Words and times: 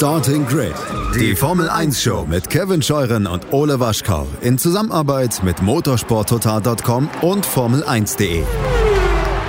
Starting 0.00 0.46
Grid, 0.46 0.72
die 1.14 1.36
Formel 1.36 1.68
1 1.68 2.02
Show 2.02 2.24
mit 2.26 2.48
Kevin 2.48 2.80
Scheuren 2.80 3.26
und 3.26 3.52
Ole 3.52 3.80
Waschkau 3.80 4.26
in 4.40 4.56
Zusammenarbeit 4.56 5.42
mit 5.44 5.60
motorsporttotal.com 5.60 7.10
und 7.20 7.46
Formel1.de. 7.46 8.42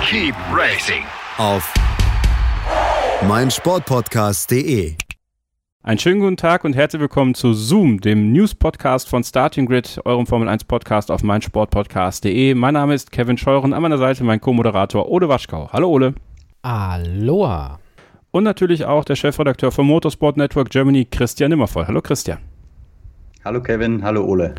Keep 0.04 0.34
racing 0.54 1.04
Auf 1.38 1.72
meinsportpodcast.de. 3.26 4.94
Einen 5.84 5.98
schönen 5.98 6.20
guten 6.20 6.36
Tag 6.36 6.64
und 6.64 6.76
herzlich 6.76 7.00
willkommen 7.00 7.34
zu 7.34 7.54
Zoom, 7.54 8.02
dem 8.02 8.34
News-Podcast 8.34 9.08
von 9.08 9.24
Starting 9.24 9.64
Grid, 9.64 10.02
eurem 10.04 10.26
Formel 10.26 10.50
1-Podcast 10.50 11.10
auf 11.10 11.22
meinsportpodcast.de. 11.22 12.52
Mein 12.56 12.74
Name 12.74 12.92
ist 12.92 13.10
Kevin 13.10 13.38
Scheuren, 13.38 13.72
an 13.72 13.80
meiner 13.80 13.96
Seite 13.96 14.22
mein 14.22 14.42
Co-Moderator 14.42 15.08
Ole 15.08 15.30
Waschkau. 15.30 15.70
Hallo 15.72 15.88
Ole. 15.88 16.12
Aloha. 16.60 17.78
Und 18.34 18.44
natürlich 18.44 18.86
auch 18.86 19.04
der 19.04 19.14
Chefredakteur 19.14 19.70
vom 19.72 19.86
Motorsport 19.86 20.38
Network 20.38 20.70
Germany, 20.70 21.04
Christian 21.04 21.50
Nimmervoll. 21.50 21.86
Hallo 21.86 22.00
Christian. 22.00 22.38
Hallo 23.44 23.62
Kevin, 23.62 24.02
hallo 24.02 24.24
Ole. 24.24 24.54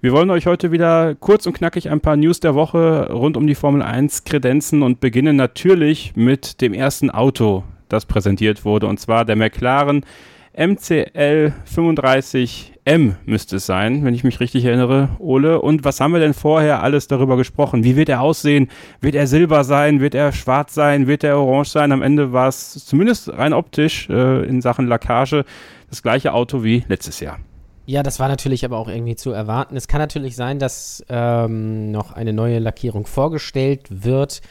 Wir 0.00 0.12
wollen 0.12 0.30
euch 0.30 0.46
heute 0.46 0.70
wieder 0.70 1.16
kurz 1.16 1.44
und 1.46 1.52
knackig 1.52 1.90
ein 1.90 2.00
paar 2.00 2.14
News 2.14 2.38
der 2.38 2.54
Woche 2.54 3.10
rund 3.12 3.36
um 3.36 3.48
die 3.48 3.56
Formel 3.56 3.82
1 3.82 4.22
kredenzen 4.22 4.82
und 4.84 5.00
beginnen 5.00 5.34
natürlich 5.34 6.12
mit 6.14 6.60
dem 6.60 6.72
ersten 6.72 7.10
Auto, 7.10 7.64
das 7.88 8.06
präsentiert 8.06 8.64
wurde, 8.64 8.86
und 8.86 9.00
zwar 9.00 9.24
der 9.24 9.34
McLaren 9.34 10.06
MCL 10.54 11.54
35M 11.66 13.14
müsste 13.24 13.56
es 13.56 13.64
sein, 13.64 14.04
wenn 14.04 14.12
ich 14.12 14.22
mich 14.22 14.38
richtig 14.40 14.64
erinnere, 14.66 15.08
Ole. 15.18 15.60
Und 15.60 15.84
was 15.84 15.98
haben 15.98 16.12
wir 16.12 16.20
denn 16.20 16.34
vorher 16.34 16.82
alles 16.82 17.08
darüber 17.08 17.38
gesprochen? 17.38 17.84
Wie 17.84 17.96
wird 17.96 18.10
er 18.10 18.20
aussehen? 18.20 18.68
Wird 19.00 19.14
er 19.14 19.26
silber 19.26 19.64
sein? 19.64 20.00
Wird 20.00 20.14
er 20.14 20.32
schwarz 20.32 20.74
sein? 20.74 21.06
Wird 21.06 21.24
er 21.24 21.38
orange 21.38 21.70
sein? 21.70 21.90
Am 21.90 22.02
Ende 22.02 22.32
war 22.32 22.48
es 22.48 22.84
zumindest 22.84 23.30
rein 23.30 23.54
optisch 23.54 24.10
äh, 24.10 24.44
in 24.46 24.60
Sachen 24.60 24.86
Lackage 24.88 25.44
das 25.88 26.02
gleiche 26.02 26.34
Auto 26.34 26.62
wie 26.62 26.84
letztes 26.86 27.20
Jahr. 27.20 27.38
Ja, 27.86 28.02
das 28.02 28.20
war 28.20 28.28
natürlich 28.28 28.64
aber 28.64 28.76
auch 28.76 28.88
irgendwie 28.88 29.16
zu 29.16 29.32
erwarten. 29.32 29.76
Es 29.76 29.88
kann 29.88 30.00
natürlich 30.00 30.36
sein, 30.36 30.58
dass 30.58 31.04
ähm, 31.08 31.90
noch 31.90 32.12
eine 32.12 32.32
neue 32.32 32.58
Lackierung 32.58 33.06
vorgestellt 33.06 33.86
wird. 33.90 34.42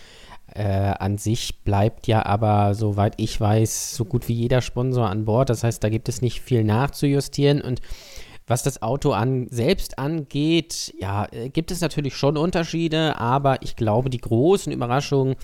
Äh, 0.54 0.94
an 1.00 1.18
sich 1.18 1.64
bleibt 1.64 2.08
ja 2.08 2.26
aber, 2.26 2.76
soweit 2.76 3.14
ich 3.18 3.40
weiß, 3.40 3.96
so 3.96 4.06
gut 4.06 4.28
wie 4.28 4.34
jeder 4.34 4.62
Sponsor 4.62 5.10
an 5.10 5.26
Bord. 5.26 5.50
Das 5.50 5.64
heißt, 5.64 5.84
da 5.84 5.90
gibt 5.90 6.10
es 6.10 6.22
nicht 6.22 6.42
viel 6.42 6.64
nachzujustieren. 6.64 7.62
Und 7.62 7.82
was 8.48 8.64
das 8.64 8.82
Auto 8.82 9.12
an, 9.12 9.48
selbst 9.50 9.98
angeht, 9.98 10.94
ja, 11.00 11.28
äh, 11.32 11.50
gibt 11.50 11.72
es 11.72 11.82
natürlich 11.82 12.16
schon 12.16 12.38
Unterschiede, 12.38 13.18
aber 13.20 13.62
ich 13.62 13.76
glaube, 13.76 14.10
die 14.10 14.20
großen 14.20 14.72
Überraschungen 14.72 15.36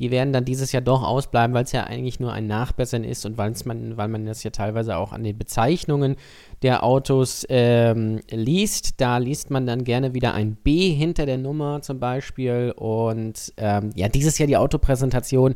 die 0.00 0.10
werden 0.10 0.32
dann 0.32 0.46
dieses 0.46 0.72
Jahr 0.72 0.80
doch 0.80 1.02
ausbleiben, 1.02 1.54
weil 1.54 1.64
es 1.64 1.72
ja 1.72 1.84
eigentlich 1.84 2.18
nur 2.20 2.32
ein 2.32 2.46
Nachbessern 2.46 3.04
ist 3.04 3.26
und 3.26 3.36
man, 3.36 3.98
weil 3.98 4.08
man 4.08 4.24
das 4.24 4.42
ja 4.42 4.50
teilweise 4.50 4.96
auch 4.96 5.12
an 5.12 5.22
den 5.22 5.36
Bezeichnungen 5.36 6.16
der 6.62 6.84
Autos 6.84 7.46
ähm, 7.48 8.20
liest. 8.30 9.00
Da 9.00 9.18
liest 9.18 9.50
man 9.50 9.66
dann 9.66 9.84
gerne 9.84 10.14
wieder 10.14 10.34
ein 10.34 10.56
B 10.56 10.90
hinter 10.90 11.26
der 11.26 11.38
Nummer 11.38 11.82
zum 11.82 11.98
Beispiel. 11.98 12.72
Und 12.76 13.52
ähm, 13.56 13.90
ja, 13.94 14.08
dieses 14.08 14.38
Jahr 14.38 14.46
die 14.46 14.56
Autopräsentation. 14.56 15.54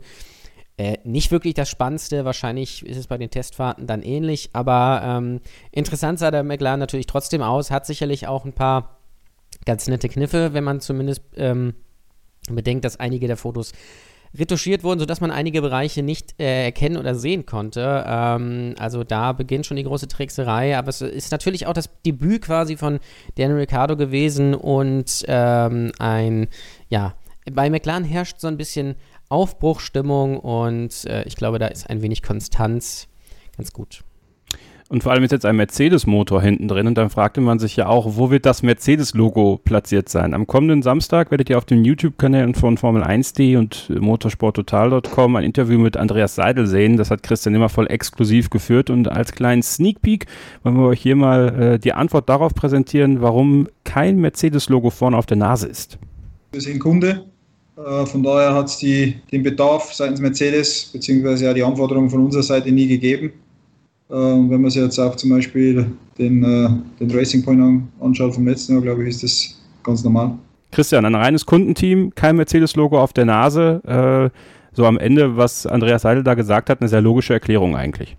Äh, 0.76 0.98
nicht 1.04 1.30
wirklich 1.30 1.54
das 1.54 1.70
Spannendste, 1.70 2.24
wahrscheinlich 2.24 2.84
ist 2.84 2.96
es 2.96 3.06
bei 3.06 3.16
den 3.16 3.30
Testfahrten 3.30 3.86
dann 3.86 4.02
ähnlich, 4.02 4.50
aber 4.54 5.02
ähm, 5.04 5.40
interessant 5.70 6.18
sah 6.18 6.32
der 6.32 6.42
McLaren 6.42 6.80
natürlich 6.80 7.06
trotzdem 7.06 7.42
aus, 7.42 7.70
hat 7.70 7.86
sicherlich 7.86 8.26
auch 8.26 8.44
ein 8.44 8.54
paar 8.54 8.98
ganz 9.66 9.86
nette 9.86 10.08
Kniffe, 10.08 10.52
wenn 10.52 10.64
man 10.64 10.80
zumindest 10.80 11.22
ähm, 11.36 11.74
bedenkt, 12.50 12.84
dass 12.84 12.98
einige 12.98 13.28
der 13.28 13.36
Fotos 13.36 13.72
retuschiert 14.36 14.82
wurden, 14.82 14.98
sodass 14.98 15.20
man 15.20 15.30
einige 15.30 15.62
Bereiche 15.62 16.02
nicht 16.02 16.34
äh, 16.40 16.64
erkennen 16.64 16.96
oder 16.96 17.14
sehen 17.14 17.46
konnte. 17.46 18.04
Ähm, 18.06 18.74
also 18.78 19.04
da 19.04 19.32
beginnt 19.32 19.66
schon 19.66 19.76
die 19.76 19.84
große 19.84 20.08
Trickserei, 20.08 20.76
aber 20.76 20.88
es 20.88 21.00
ist 21.00 21.30
natürlich 21.30 21.66
auch 21.66 21.72
das 21.72 21.90
Debüt 22.04 22.42
quasi 22.42 22.76
von 22.76 22.98
Daniel 23.36 23.58
Ricciardo 23.58 23.96
gewesen 23.96 24.54
und 24.54 25.24
ähm, 25.28 25.92
ein, 25.98 26.48
ja, 26.88 27.14
bei 27.52 27.70
McLaren 27.70 28.04
herrscht 28.04 28.40
so 28.40 28.48
ein 28.48 28.56
bisschen 28.56 28.96
Aufbruchstimmung 29.28 30.38
und 30.38 31.04
äh, 31.04 31.24
ich 31.24 31.36
glaube, 31.36 31.58
da 31.58 31.66
ist 31.66 31.88
ein 31.88 32.02
wenig 32.02 32.22
Konstanz 32.22 33.08
ganz 33.56 33.72
gut. 33.72 34.02
Und 34.90 35.02
vor 35.02 35.12
allem 35.12 35.24
ist 35.24 35.32
jetzt 35.32 35.46
ein 35.46 35.56
Mercedes-Motor 35.56 36.42
hinten 36.42 36.68
drin 36.68 36.86
und 36.86 36.98
dann 36.98 37.08
fragte 37.08 37.40
man 37.40 37.58
sich 37.58 37.74
ja 37.74 37.86
auch, 37.86 38.16
wo 38.16 38.30
wird 38.30 38.44
das 38.44 38.62
Mercedes-Logo 38.62 39.58
platziert 39.64 40.10
sein? 40.10 40.34
Am 40.34 40.46
kommenden 40.46 40.82
Samstag 40.82 41.30
werdet 41.30 41.48
ihr 41.48 41.56
auf 41.56 41.64
den 41.64 41.86
YouTube-Kanälen 41.86 42.54
von 42.54 42.76
Formel1.de 42.76 43.56
und 43.56 43.88
motorsporttotal.com 43.88 45.36
ein 45.36 45.44
Interview 45.44 45.78
mit 45.78 45.96
Andreas 45.96 46.34
Seidel 46.34 46.66
sehen. 46.66 46.98
Das 46.98 47.10
hat 47.10 47.22
Christian 47.22 47.54
immer 47.54 47.70
voll 47.70 47.86
exklusiv 47.86 48.50
geführt 48.50 48.90
und 48.90 49.10
als 49.10 49.32
kleinen 49.32 49.62
Sneak 49.62 50.02
Peek 50.02 50.26
wollen 50.62 50.76
wir 50.76 50.88
euch 50.88 51.00
hier 51.00 51.16
mal 51.16 51.74
äh, 51.74 51.78
die 51.78 51.94
Antwort 51.94 52.28
darauf 52.28 52.54
präsentieren, 52.54 53.22
warum 53.22 53.68
kein 53.84 54.18
Mercedes-Logo 54.18 54.90
vorne 54.90 55.16
auf 55.16 55.24
der 55.24 55.38
Nase 55.38 55.66
ist. 55.66 55.98
Wir 56.52 56.60
sind 56.60 56.78
Kunde, 56.78 57.24
äh, 57.78 58.04
von 58.04 58.22
daher 58.22 58.54
hat 58.54 58.66
es 58.66 58.78
den 58.78 59.42
Bedarf 59.42 59.94
seitens 59.94 60.20
Mercedes 60.20 60.90
bzw. 60.92 61.42
ja 61.42 61.54
die 61.54 61.62
Anforderungen 61.62 62.10
von 62.10 62.26
unserer 62.26 62.42
Seite 62.42 62.70
nie 62.70 62.86
gegeben. 62.86 63.32
Ähm, 64.14 64.48
wenn 64.48 64.60
man 64.60 64.70
sich 64.70 64.80
jetzt 64.80 64.98
auch 64.98 65.16
zum 65.16 65.30
Beispiel 65.30 65.86
den, 66.18 66.44
äh, 66.44 66.68
den 67.00 67.10
Racing 67.10 67.44
Point 67.44 67.82
anschaut 68.00 68.34
vom 68.34 68.46
letzten 68.46 68.74
Jahr, 68.74 68.82
glaube 68.82 69.02
ich, 69.02 69.08
ist 69.08 69.24
das 69.24 69.60
ganz 69.82 70.04
normal. 70.04 70.38
Christian, 70.70 71.04
ein 71.04 71.14
reines 71.16 71.44
Kundenteam, 71.44 72.14
kein 72.14 72.36
Mercedes-Logo 72.36 73.00
auf 73.00 73.12
der 73.12 73.24
Nase. 73.24 73.82
Äh, 74.32 74.38
so 74.72 74.86
am 74.86 74.98
Ende, 74.98 75.36
was 75.36 75.66
Andreas 75.66 76.02
Seidel 76.02 76.22
da 76.22 76.34
gesagt 76.34 76.70
hat, 76.70 76.80
eine 76.80 76.88
sehr 76.88 77.00
logische 77.00 77.32
Erklärung 77.32 77.76
eigentlich. 77.76 78.16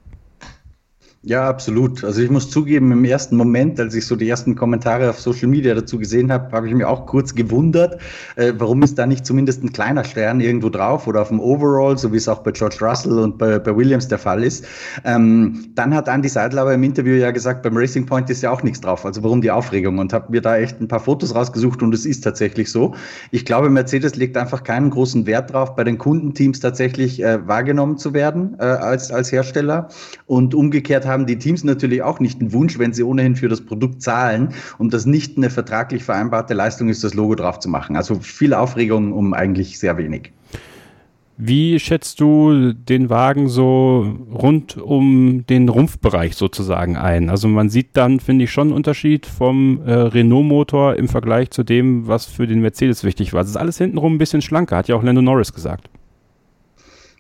Ja, 1.27 1.49
absolut. 1.49 2.03
Also 2.03 2.21
ich 2.21 2.29
muss 2.29 2.51
zugeben, 2.51 2.91
im 2.91 3.03
ersten 3.03 3.35
Moment, 3.35 3.79
als 3.79 3.95
ich 3.95 4.05
so 4.05 4.15
die 4.15 4.29
ersten 4.29 4.53
Kommentare 4.53 5.09
auf 5.09 5.19
Social 5.19 5.47
Media 5.47 5.73
dazu 5.73 5.97
gesehen 5.97 6.31
habe, 6.31 6.55
habe 6.55 6.67
ich 6.67 6.75
mir 6.75 6.87
auch 6.87 7.07
kurz 7.07 7.33
gewundert, 7.33 7.99
äh, 8.35 8.53
warum 8.59 8.83
ist 8.83 8.99
da 8.99 9.07
nicht 9.07 9.25
zumindest 9.25 9.63
ein 9.63 9.73
kleiner 9.73 10.03
Stern 10.03 10.39
irgendwo 10.39 10.69
drauf 10.69 11.07
oder 11.07 11.23
auf 11.23 11.29
dem 11.29 11.39
Overall, 11.39 11.97
so 11.97 12.13
wie 12.13 12.17
es 12.17 12.27
auch 12.27 12.43
bei 12.43 12.51
George 12.51 12.77
Russell 12.79 13.17
und 13.17 13.39
bei, 13.39 13.57
bei 13.57 13.75
Williams 13.75 14.07
der 14.07 14.19
Fall 14.19 14.43
ist. 14.43 14.65
Ähm, 15.03 15.65
dann 15.73 15.95
hat 15.95 16.07
Andy 16.07 16.29
Seidel 16.29 16.59
aber 16.59 16.75
im 16.75 16.83
Interview 16.83 17.15
ja 17.15 17.31
gesagt, 17.31 17.63
beim 17.63 17.75
Racing 17.75 18.05
Point 18.05 18.29
ist 18.29 18.43
ja 18.43 18.51
auch 18.51 18.61
nichts 18.61 18.81
drauf. 18.81 19.03
Also 19.03 19.23
warum 19.23 19.41
die 19.41 19.49
Aufregung? 19.49 19.97
Und 19.97 20.13
habe 20.13 20.31
mir 20.31 20.41
da 20.41 20.57
echt 20.57 20.79
ein 20.79 20.87
paar 20.87 20.99
Fotos 20.99 21.33
rausgesucht 21.33 21.81
und 21.81 21.91
es 21.95 22.05
ist 22.05 22.21
tatsächlich 22.23 22.69
so. 22.69 22.93
Ich 23.31 23.45
glaube, 23.45 23.71
Mercedes 23.71 24.15
legt 24.15 24.37
einfach 24.37 24.61
keinen 24.61 24.91
großen 24.91 25.25
Wert 25.25 25.51
drauf, 25.51 25.75
bei 25.75 25.83
den 25.83 25.97
Kundenteams 25.97 26.59
tatsächlich 26.59 27.23
äh, 27.23 27.47
wahrgenommen 27.47 27.97
zu 27.97 28.13
werden 28.13 28.57
äh, 28.59 28.65
als, 28.65 29.11
als 29.11 29.31
Hersteller. 29.31 29.89
Und 30.27 30.53
umgekehrt 30.53 31.07
haben 31.07 31.14
die 31.23 31.37
Teams 31.37 31.63
natürlich 31.63 32.03
auch 32.03 32.19
nicht 32.19 32.41
einen 32.41 32.51
Wunsch, 32.51 32.77
wenn 32.77 32.93
sie 32.93 33.03
ohnehin 33.03 33.35
für 33.35 33.47
das 33.47 33.61
Produkt 33.61 34.01
zahlen 34.01 34.49
und 34.77 34.93
das 34.93 35.05
nicht 35.05 35.37
eine 35.37 35.49
vertraglich 35.49 36.03
vereinbarte 36.03 36.53
Leistung 36.53 36.89
ist, 36.89 37.03
das 37.03 37.13
Logo 37.13 37.35
drauf 37.35 37.59
zu 37.59 37.69
machen. 37.69 37.95
Also 37.95 38.15
viel 38.15 38.53
Aufregung 38.53 39.13
um 39.13 39.33
eigentlich 39.33 39.79
sehr 39.79 39.97
wenig. 39.97 40.31
Wie 41.37 41.79
schätzt 41.79 42.21
du 42.21 42.71
den 42.71 43.09
Wagen 43.09 43.49
so 43.49 44.15
rund 44.33 44.77
um 44.77 45.45
den 45.47 45.67
Rumpfbereich 45.67 46.33
sozusagen 46.35 46.95
ein? 46.95 47.29
Also 47.29 47.49
man 47.49 47.69
sieht 47.69 47.89
dann, 47.93 48.21
finde 48.21 48.45
ich, 48.45 48.51
schon 48.51 48.69
einen 48.69 48.75
Unterschied 48.77 49.25
vom 49.25 49.81
äh, 49.85 49.91
Renault-Motor 49.91 50.95
im 50.95 51.09
Vergleich 51.09 51.51
zu 51.51 51.63
dem, 51.63 52.07
was 52.07 52.25
für 52.25 52.47
den 52.47 52.61
Mercedes 52.61 53.03
wichtig 53.03 53.33
war. 53.33 53.41
Es 53.41 53.49
ist 53.49 53.57
alles 53.57 53.77
hintenrum 53.77 54.15
ein 54.15 54.17
bisschen 54.17 54.41
schlanker, 54.41 54.77
hat 54.77 54.87
ja 54.87 54.95
auch 54.95 55.03
Lando 55.03 55.21
Norris 55.21 55.51
gesagt. 55.51 55.89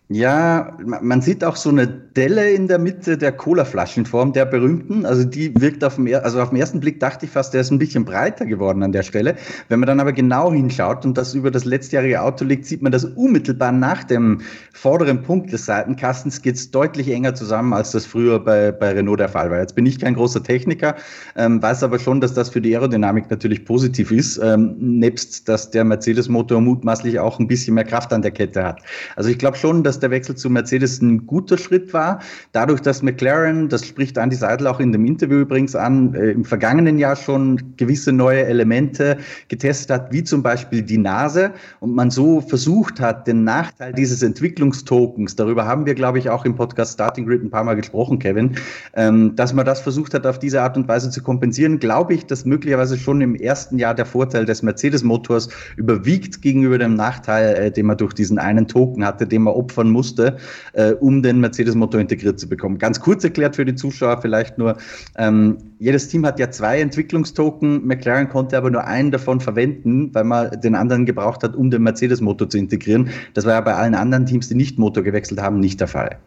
Ja, 0.07 0.77
man 0.85 1.21
sieht 1.21 1.43
auch 1.43 1.55
so 1.55 1.69
eine 1.69 1.87
Delle 1.87 2.51
in 2.51 2.67
der 2.67 2.77
Mitte 2.77 3.17
der 3.17 3.31
Cola-Flaschenform, 3.31 4.33
der 4.33 4.45
berühmten. 4.45 5.03
Also 5.03 5.23
die 5.23 5.59
wirkt 5.59 5.83
auf 5.83 5.95
dem, 5.95 6.07
also 6.13 6.41
auf 6.41 6.49
den 6.49 6.59
ersten 6.59 6.79
Blick 6.79 6.99
dachte 6.99 7.25
ich 7.25 7.31
fast, 7.31 7.55
der 7.55 7.61
ist 7.61 7.71
ein 7.71 7.79
bisschen 7.79 8.05
breiter 8.05 8.45
geworden 8.45 8.83
an 8.83 8.91
der 8.91 9.01
Stelle. 9.01 9.35
Wenn 9.67 9.79
man 9.79 9.87
dann 9.87 9.99
aber 9.99 10.13
genau 10.13 10.53
hinschaut 10.53 11.05
und 11.05 11.17
das 11.17 11.33
über 11.33 11.49
das 11.49 11.65
letztjährige 11.65 12.21
Auto 12.21 12.45
liegt, 12.45 12.65
sieht 12.65 12.83
man, 12.83 12.91
dass 12.91 13.03
unmittelbar 13.03 13.71
nach 13.71 14.03
dem 14.03 14.41
vorderen 14.73 15.23
Punkt 15.23 15.51
des 15.51 15.65
Seitenkastens 15.65 16.43
geht 16.43 16.55
es 16.55 16.69
deutlich 16.69 17.09
enger 17.09 17.33
zusammen, 17.33 17.73
als 17.73 17.89
das 17.89 18.05
früher 18.05 18.39
bei, 18.39 18.71
bei 18.71 18.91
Renault 18.91 19.19
der 19.19 19.29
Fall 19.29 19.49
war. 19.49 19.59
Jetzt 19.59 19.73
bin 19.73 19.87
ich 19.87 19.99
kein 19.99 20.13
großer 20.13 20.43
Techniker, 20.43 20.95
ähm, 21.35 21.63
weiß 21.63 21.81
aber 21.81 21.97
schon, 21.97 22.21
dass 22.21 22.35
das 22.35 22.49
für 22.49 22.61
die 22.61 22.75
Aerodynamik 22.75 23.31
natürlich 23.31 23.65
positiv 23.65 24.11
ist, 24.11 24.37
ähm, 24.37 24.75
nebst 24.77 25.49
dass 25.49 25.71
der 25.71 25.83
Mercedes-Motor 25.83 26.61
mutmaßlich 26.61 27.19
auch 27.19 27.39
ein 27.39 27.47
bisschen 27.47 27.73
mehr 27.73 27.85
Kraft 27.85 28.13
an 28.13 28.21
der 28.21 28.31
Kette 28.31 28.63
hat. 28.63 28.81
Also 29.15 29.31
ich 29.31 29.39
glaube 29.39 29.57
schon, 29.57 29.83
dass 29.83 29.94
dass 29.95 30.01
der 30.01 30.11
Wechsel 30.11 30.35
zu 30.35 30.49
Mercedes 30.49 31.01
ein 31.01 31.25
guter 31.25 31.57
Schritt 31.57 31.93
war. 31.93 32.19
Dadurch, 32.51 32.81
dass 32.81 33.01
McLaren, 33.01 33.69
das 33.69 33.85
spricht 33.85 34.17
Andy 34.17 34.35
Seidel 34.35 34.67
auch 34.67 34.81
in 34.81 34.91
dem 34.91 35.05
Interview 35.05 35.39
übrigens 35.39 35.73
an, 35.73 36.13
äh, 36.13 36.31
im 36.31 36.43
vergangenen 36.43 36.99
Jahr 36.99 37.15
schon 37.15 37.77
gewisse 37.77 38.11
neue 38.11 38.45
Elemente 38.45 39.17
getestet 39.47 39.89
hat, 39.89 40.11
wie 40.11 40.23
zum 40.23 40.43
Beispiel 40.43 40.81
die 40.81 40.97
Nase 40.97 41.51
und 41.79 41.95
man 41.95 42.11
so 42.11 42.41
versucht 42.41 42.99
hat, 42.99 43.25
den 43.25 43.45
Nachteil 43.45 43.93
dieses 43.93 44.21
Entwicklungstokens, 44.21 45.37
darüber 45.37 45.65
haben 45.65 45.85
wir, 45.85 45.95
glaube 45.95 46.19
ich, 46.19 46.29
auch 46.29 46.43
im 46.43 46.55
Podcast 46.55 46.93
Starting 46.93 47.25
Grid 47.25 47.41
ein 47.41 47.49
paar 47.49 47.63
Mal 47.63 47.75
gesprochen, 47.75 48.19
Kevin, 48.19 48.57
ähm, 48.95 49.33
dass 49.37 49.53
man 49.53 49.65
das 49.65 49.79
versucht 49.79 50.13
hat, 50.13 50.27
auf 50.27 50.39
diese 50.39 50.61
Art 50.61 50.75
und 50.75 50.89
Weise 50.89 51.09
zu 51.09 51.23
kompensieren, 51.23 51.79
glaube 51.79 52.13
ich, 52.13 52.25
dass 52.25 52.43
möglicherweise 52.43 52.97
schon 52.97 53.21
im 53.21 53.35
ersten 53.35 53.79
Jahr 53.79 53.95
der 53.95 54.05
Vorteil 54.05 54.45
des 54.45 54.61
Mercedes-Motors 54.61 55.47
überwiegt 55.77 56.41
gegenüber 56.41 56.77
dem 56.77 56.95
Nachteil, 56.95 57.55
äh, 57.55 57.71
den 57.71 57.85
man 57.85 57.95
durch 57.95 58.13
diesen 58.13 58.39
einen 58.39 58.67
Token 58.67 59.05
hatte, 59.05 59.25
den 59.25 59.43
man 59.43 59.53
opfern 59.53 59.84
opfern 59.85 59.89
musste, 59.91 60.37
äh, 60.73 60.93
um 60.93 61.21
den 61.21 61.39
Mercedes-Motor 61.39 62.01
integriert 62.01 62.39
zu 62.39 62.47
bekommen. 62.49 62.77
Ganz 62.77 62.99
kurz 62.99 63.23
erklärt 63.23 63.55
für 63.55 63.65
die 63.65 63.75
Zuschauer 63.75 64.21
vielleicht 64.21 64.57
nur, 64.57 64.77
ähm, 65.17 65.57
jedes 65.79 66.07
Team 66.07 66.25
hat 66.25 66.39
ja 66.39 66.49
zwei 66.51 66.79
Entwicklungstoken, 66.81 67.85
McLaren 67.85 68.29
konnte 68.29 68.57
aber 68.57 68.71
nur 68.71 68.85
einen 68.85 69.11
davon 69.11 69.39
verwenden, 69.39 70.13
weil 70.13 70.23
man 70.23 70.51
den 70.61 70.75
anderen 70.75 71.05
gebraucht 71.05 71.43
hat, 71.43 71.55
um 71.55 71.69
den 71.69 71.83
Mercedes-Motor 71.83 72.49
zu 72.49 72.57
integrieren. 72.57 73.09
Das 73.33 73.45
war 73.45 73.53
ja 73.53 73.61
bei 73.61 73.75
allen 73.75 73.95
anderen 73.95 74.25
Teams, 74.25 74.47
die 74.47 74.55
nicht 74.55 74.79
Motor 74.79 75.03
gewechselt 75.03 75.41
haben, 75.41 75.59
nicht 75.59 75.79
der 75.79 75.87
Fall. 75.87 76.17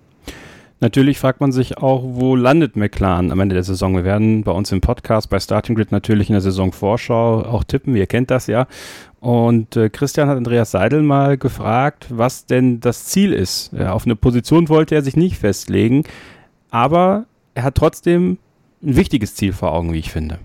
Natürlich 0.81 1.19
fragt 1.19 1.41
man 1.41 1.51
sich 1.51 1.79
auch, 1.79 2.03
wo 2.05 2.37
landet 2.37 2.77
McLaren 2.77 3.33
am 3.33 3.41
Ende 3.41 3.55
der 3.55 3.65
Saison? 3.65 3.97
Wir 3.97 4.05
werden 4.05 4.45
bei 4.45 4.53
uns 4.53 4.71
im 4.71 4.81
Podcast 4.81 5.29
bei 5.29 5.41
Starting 5.41 5.75
Grid 5.75 5.91
natürlich 5.91 6.29
in 6.29 6.35
der 6.35 6.41
Saisonvorschau 6.41 7.43
auch 7.45 7.65
tippen, 7.65 7.97
ihr 7.97 8.07
kennt 8.07 8.31
das 8.31 8.47
ja. 8.47 8.69
Und 9.19 9.75
äh, 9.75 9.91
Christian 9.91 10.29
hat 10.29 10.37
Andreas 10.37 10.71
Seidel 10.71 11.03
mal 11.03 11.37
gefragt, 11.37 12.07
was 12.11 12.47
denn 12.47 12.79
das 12.79 13.07
Ziel 13.07 13.33
ist. 13.33 13.73
Ja, 13.73 13.93
auf 13.93 14.05
eine 14.05 14.15
Position 14.15 14.69
wollte 14.69 14.95
er 14.95 15.03
sich 15.03 15.17
nicht 15.17 15.37
festlegen, 15.37 16.05
aber 16.71 17.27
er 17.55 17.65
hat 17.65 17.75
trotzdem 17.75 18.39
ein 18.81 18.95
wichtiges 18.95 19.35
Ziel 19.35 19.53
vor 19.53 19.73
Augen, 19.73 19.93
wie 19.93 19.99
ich 19.99 20.13
finde. 20.13 20.39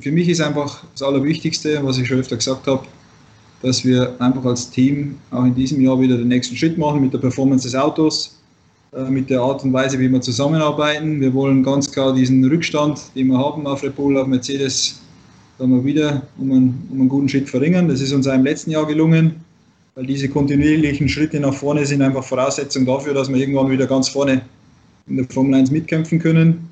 Für 0.00 0.12
mich 0.12 0.28
ist 0.28 0.40
einfach 0.40 0.84
das 0.92 1.02
Allerwichtigste, 1.02 1.80
was 1.82 1.98
ich 1.98 2.06
schon 2.06 2.20
öfter 2.20 2.36
gesagt 2.36 2.68
habe, 2.68 2.86
dass 3.62 3.84
wir 3.84 4.14
einfach 4.20 4.44
als 4.44 4.70
Team 4.70 5.16
auch 5.32 5.44
in 5.44 5.56
diesem 5.56 5.80
Jahr 5.80 5.98
wieder 6.00 6.16
den 6.16 6.28
nächsten 6.28 6.54
Schritt 6.54 6.78
machen 6.78 7.00
mit 7.00 7.12
der 7.12 7.18
Performance 7.18 7.66
des 7.66 7.74
Autos 7.74 8.35
mit 9.04 9.30
der 9.30 9.40
Art 9.40 9.62
und 9.64 9.72
Weise, 9.72 9.98
wie 9.98 10.10
wir 10.10 10.20
zusammenarbeiten. 10.20 11.20
Wir 11.20 11.32
wollen 11.34 11.62
ganz 11.62 11.90
klar 11.90 12.14
diesen 12.14 12.44
Rückstand, 12.44 13.00
den 13.14 13.28
wir 13.28 13.38
haben 13.38 13.66
auf 13.66 13.82
Red 13.82 13.96
Bull, 13.96 14.16
auf 14.18 14.26
Mercedes, 14.26 15.00
da 15.58 15.66
mal 15.66 15.84
wieder 15.84 16.22
um 16.38 16.50
einen, 16.50 16.88
um 16.90 17.00
einen 17.00 17.08
guten 17.08 17.28
Schritt 17.28 17.48
verringern. 17.48 17.88
Das 17.88 18.00
ist 18.00 18.12
uns 18.12 18.26
auch 18.26 18.34
im 18.34 18.44
letzten 18.44 18.70
Jahr 18.70 18.86
gelungen, 18.86 19.36
weil 19.94 20.06
diese 20.06 20.28
kontinuierlichen 20.28 21.08
Schritte 21.08 21.40
nach 21.40 21.54
vorne 21.54 21.84
sind 21.86 22.02
einfach 22.02 22.24
Voraussetzung 22.24 22.86
dafür, 22.86 23.14
dass 23.14 23.28
wir 23.28 23.36
irgendwann 23.36 23.70
wieder 23.70 23.86
ganz 23.86 24.08
vorne 24.08 24.42
in 25.06 25.16
der 25.16 25.26
Formel 25.26 25.54
1 25.54 25.70
mitkämpfen 25.70 26.18
können. 26.18 26.68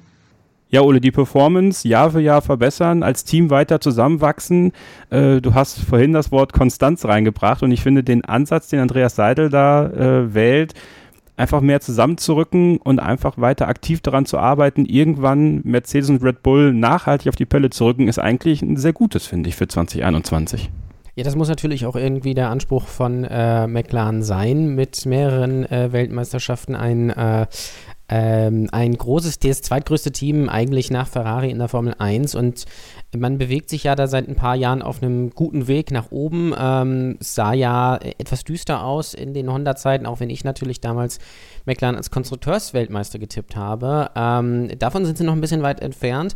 Ja, 0.70 0.80
Ole, 0.80 1.00
die 1.00 1.12
Performance 1.12 1.86
Jahr 1.86 2.10
für 2.10 2.20
Jahr 2.20 2.42
verbessern, 2.42 3.04
als 3.04 3.22
Team 3.22 3.48
weiter 3.48 3.80
zusammenwachsen. 3.80 4.72
Äh, 5.10 5.40
du 5.40 5.54
hast 5.54 5.78
vorhin 5.78 6.12
das 6.12 6.32
Wort 6.32 6.52
Konstanz 6.52 7.04
reingebracht 7.04 7.62
und 7.62 7.70
ich 7.70 7.80
finde 7.80 8.02
den 8.02 8.24
Ansatz, 8.24 8.68
den 8.68 8.80
Andreas 8.80 9.14
Seidel 9.14 9.50
da 9.50 9.86
äh, 9.86 10.34
wählt, 10.34 10.74
einfach 11.36 11.60
mehr 11.60 11.80
zusammenzurücken 11.80 12.78
und 12.78 13.00
einfach 13.00 13.38
weiter 13.38 13.68
aktiv 13.68 14.00
daran 14.00 14.26
zu 14.26 14.38
arbeiten, 14.38 14.84
irgendwann 14.86 15.60
Mercedes 15.64 16.10
und 16.10 16.22
Red 16.22 16.42
Bull 16.42 16.72
nachhaltig 16.72 17.28
auf 17.28 17.36
die 17.36 17.46
Pelle 17.46 17.70
zu 17.70 17.86
rücken, 17.86 18.08
ist 18.08 18.18
eigentlich 18.18 18.62
ein 18.62 18.76
sehr 18.76 18.92
gutes, 18.92 19.26
finde 19.26 19.48
ich, 19.48 19.56
für 19.56 19.66
2021. 19.66 20.70
Ja, 21.16 21.22
das 21.22 21.36
muss 21.36 21.48
natürlich 21.48 21.86
auch 21.86 21.94
irgendwie 21.94 22.34
der 22.34 22.50
Anspruch 22.50 22.86
von 22.86 23.24
äh, 23.24 23.68
McLaren 23.68 24.22
sein, 24.22 24.74
mit 24.74 25.06
mehreren 25.06 25.64
äh, 25.70 25.92
Weltmeisterschaften 25.92 26.74
ein, 26.74 27.10
äh, 27.10 27.46
ähm, 28.08 28.68
ein 28.72 28.96
großes, 28.96 29.38
das 29.38 29.62
zweitgrößte 29.62 30.10
Team 30.10 30.48
eigentlich 30.48 30.90
nach 30.90 31.06
Ferrari 31.06 31.50
in 31.50 31.58
der 31.58 31.68
Formel 31.68 31.94
1 31.98 32.34
und 32.34 32.64
man 33.16 33.38
bewegt 33.38 33.70
sich 33.70 33.84
ja 33.84 33.94
da 33.94 34.06
seit 34.06 34.28
ein 34.28 34.36
paar 34.36 34.54
Jahren 34.54 34.82
auf 34.82 35.02
einem 35.02 35.30
guten 35.30 35.66
Weg 35.66 35.90
nach 35.90 36.10
oben. 36.10 36.54
Ähm, 36.58 37.16
sah 37.20 37.52
ja 37.52 37.96
etwas 37.96 38.44
düster 38.44 38.84
aus 38.84 39.14
in 39.14 39.34
den 39.34 39.50
Honda-Zeiten, 39.52 40.06
auch 40.06 40.20
wenn 40.20 40.30
ich 40.30 40.44
natürlich 40.44 40.80
damals 40.80 41.18
McLaren 41.64 41.96
als 41.96 42.10
Konstrukteursweltmeister 42.10 43.18
getippt 43.18 43.56
habe. 43.56 44.10
Ähm, 44.14 44.70
davon 44.78 45.04
sind 45.04 45.18
sie 45.18 45.24
noch 45.24 45.32
ein 45.32 45.40
bisschen 45.40 45.62
weit 45.62 45.80
entfernt. 45.80 46.34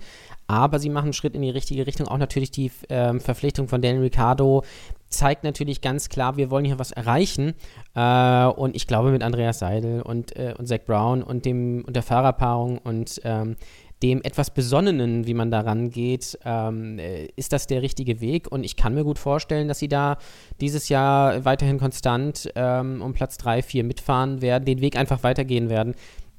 Aber 0.51 0.79
sie 0.79 0.89
machen 0.89 1.05
einen 1.05 1.13
Schritt 1.13 1.35
in 1.35 1.43
die 1.43 1.51
richtige 1.51 1.87
Richtung. 1.87 2.09
Auch 2.09 2.17
natürlich 2.17 2.51
die 2.51 2.73
ähm, 2.89 3.21
Verpflichtung 3.21 3.69
von 3.69 3.83
Daniel 3.83 4.05
Ricciardo 4.05 4.65
zeigt 5.11 5.45
natürlich 5.45 5.83
ganz 5.83 6.09
klar, 6.09 6.39
wir 6.39 6.51
wollen 6.51 6.65
hier 6.65 6.79
was 6.79 6.91
erreichen. 6.91 7.55
Äh, 7.95 8.47
und 8.47 8.75
ich 8.75 8.87
glaube, 8.87 9.11
mit 9.11 9.23
Andreas 9.23 9.59
Seidel 9.59 10.01
und, 10.01 10.35
äh, 10.37 10.55
und 10.57 10.67
Zach 10.67 10.81
Brown 10.87 11.23
und, 11.23 11.45
dem, 11.45 11.85
und 11.87 11.95
der 11.95 12.03
Fahrerpaarung 12.03 12.79
und 12.79 13.21
ähm, 13.25 13.57
dem 14.03 14.23
etwas 14.23 14.51
Besonnenen, 14.51 15.27
wie 15.27 15.35
man 15.35 15.51
da 15.51 15.61
rangeht, 15.61 16.39
ähm, 16.45 16.99
äh, 16.99 17.27
ist 17.37 17.53
das 17.53 17.67
der 17.67 17.83
richtige 17.83 18.21
Weg. 18.21 18.51
Und 18.51 18.65
ich 18.65 18.77
kann 18.77 18.95
mir 18.95 19.05
gut 19.05 19.19
vorstellen, 19.19 19.69
dass 19.69 19.79
sie 19.79 19.89
da 19.89 20.19
dieses 20.61 20.89
Jahr 20.89 21.45
weiterhin 21.45 21.79
konstant 21.79 22.51
ähm, 22.55 23.03
um 23.03 23.13
Platz 23.13 23.39
3, 23.39 23.63
4 23.63 23.85
mitfahren 23.85 24.41
werden, 24.41 24.65
den 24.65 24.81
Weg 24.81 24.97
einfach 24.97 25.23
weitergehen 25.23 25.69
werden, 25.69 25.95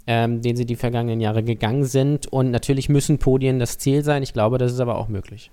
ähm, 0.08 0.42
den 0.42 0.56
sie 0.56 0.66
die 0.66 0.76
vergangenen 0.76 1.20
Jahre 1.20 1.44
gegangen 1.44 1.84
sind. 1.84 2.28
Und 2.28 2.52
natürlich 2.52 2.90
müssen 2.90 3.18
Podien 3.18 3.60
das 3.60 3.78
Ziel 3.78 4.04
sein. 4.04 4.24
Ich 4.24 4.34
glaube, 4.34 4.58
das 4.58 4.72
ist 4.72 4.80
aber 4.80 4.98
auch 4.98 5.10
möglich. 5.10 5.52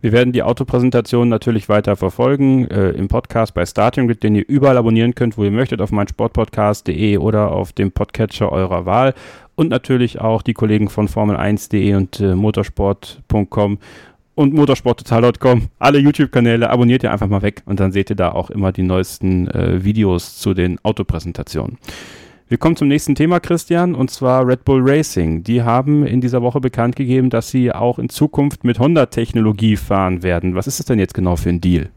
Wir 0.00 0.12
werden 0.12 0.32
die 0.32 0.42
Autopräsentation 0.42 1.28
natürlich 1.28 1.68
weiter 1.68 1.96
verfolgen 1.96 2.66
äh, 2.68 2.90
im 2.90 3.08
Podcast 3.08 3.54
bei 3.54 3.64
Starting 3.64 4.06
Grid, 4.06 4.22
den 4.22 4.34
ihr 4.34 4.44
überall 4.46 4.76
abonnieren 4.76 5.14
könnt, 5.14 5.38
wo 5.38 5.44
ihr 5.44 5.50
möchtet, 5.50 5.80
auf 5.80 5.90
meinsportpodcast.de 5.90 7.16
oder 7.18 7.50
auf 7.50 7.72
dem 7.72 7.92
Podcatcher 7.92 8.52
eurer 8.52 8.84
Wahl 8.84 9.14
und 9.54 9.70
natürlich 9.70 10.20
auch 10.20 10.42
die 10.42 10.54
Kollegen 10.54 10.88
von 10.88 11.08
Formel1.de 11.08 11.94
und 11.94 12.20
äh, 12.20 12.34
motorsport.com 12.34 13.78
und 14.34 14.52
motorsporttotal.com. 14.52 15.68
Alle 15.78 15.98
YouTube-Kanäle 15.98 16.68
abonniert 16.70 17.02
ihr 17.02 17.10
einfach 17.10 17.28
mal 17.28 17.42
weg 17.42 17.62
und 17.64 17.80
dann 17.80 17.90
seht 17.90 18.10
ihr 18.10 18.16
da 18.16 18.32
auch 18.32 18.50
immer 18.50 18.70
die 18.70 18.82
neuesten 18.82 19.48
äh, 19.48 19.82
Videos 19.82 20.38
zu 20.38 20.54
den 20.54 20.78
Autopräsentationen. 20.84 21.78
Wir 22.48 22.58
kommen 22.58 22.76
zum 22.76 22.86
nächsten 22.86 23.16
Thema, 23.16 23.40
Christian, 23.40 23.96
und 23.96 24.08
zwar 24.08 24.46
Red 24.46 24.64
Bull 24.64 24.80
Racing. 24.80 25.42
Die 25.42 25.62
haben 25.62 26.06
in 26.06 26.20
dieser 26.20 26.42
Woche 26.42 26.60
bekannt 26.60 26.94
gegeben, 26.94 27.28
dass 27.28 27.50
sie 27.50 27.72
auch 27.72 27.98
in 27.98 28.08
Zukunft 28.08 28.62
mit 28.62 28.78
Honda-Technologie 28.78 29.74
fahren 29.74 30.22
werden. 30.22 30.54
Was 30.54 30.68
ist 30.68 30.78
das 30.78 30.86
denn 30.86 31.00
jetzt 31.00 31.14
genau 31.14 31.34
für 31.34 31.48
ein 31.48 31.60
Deal? 31.60 31.88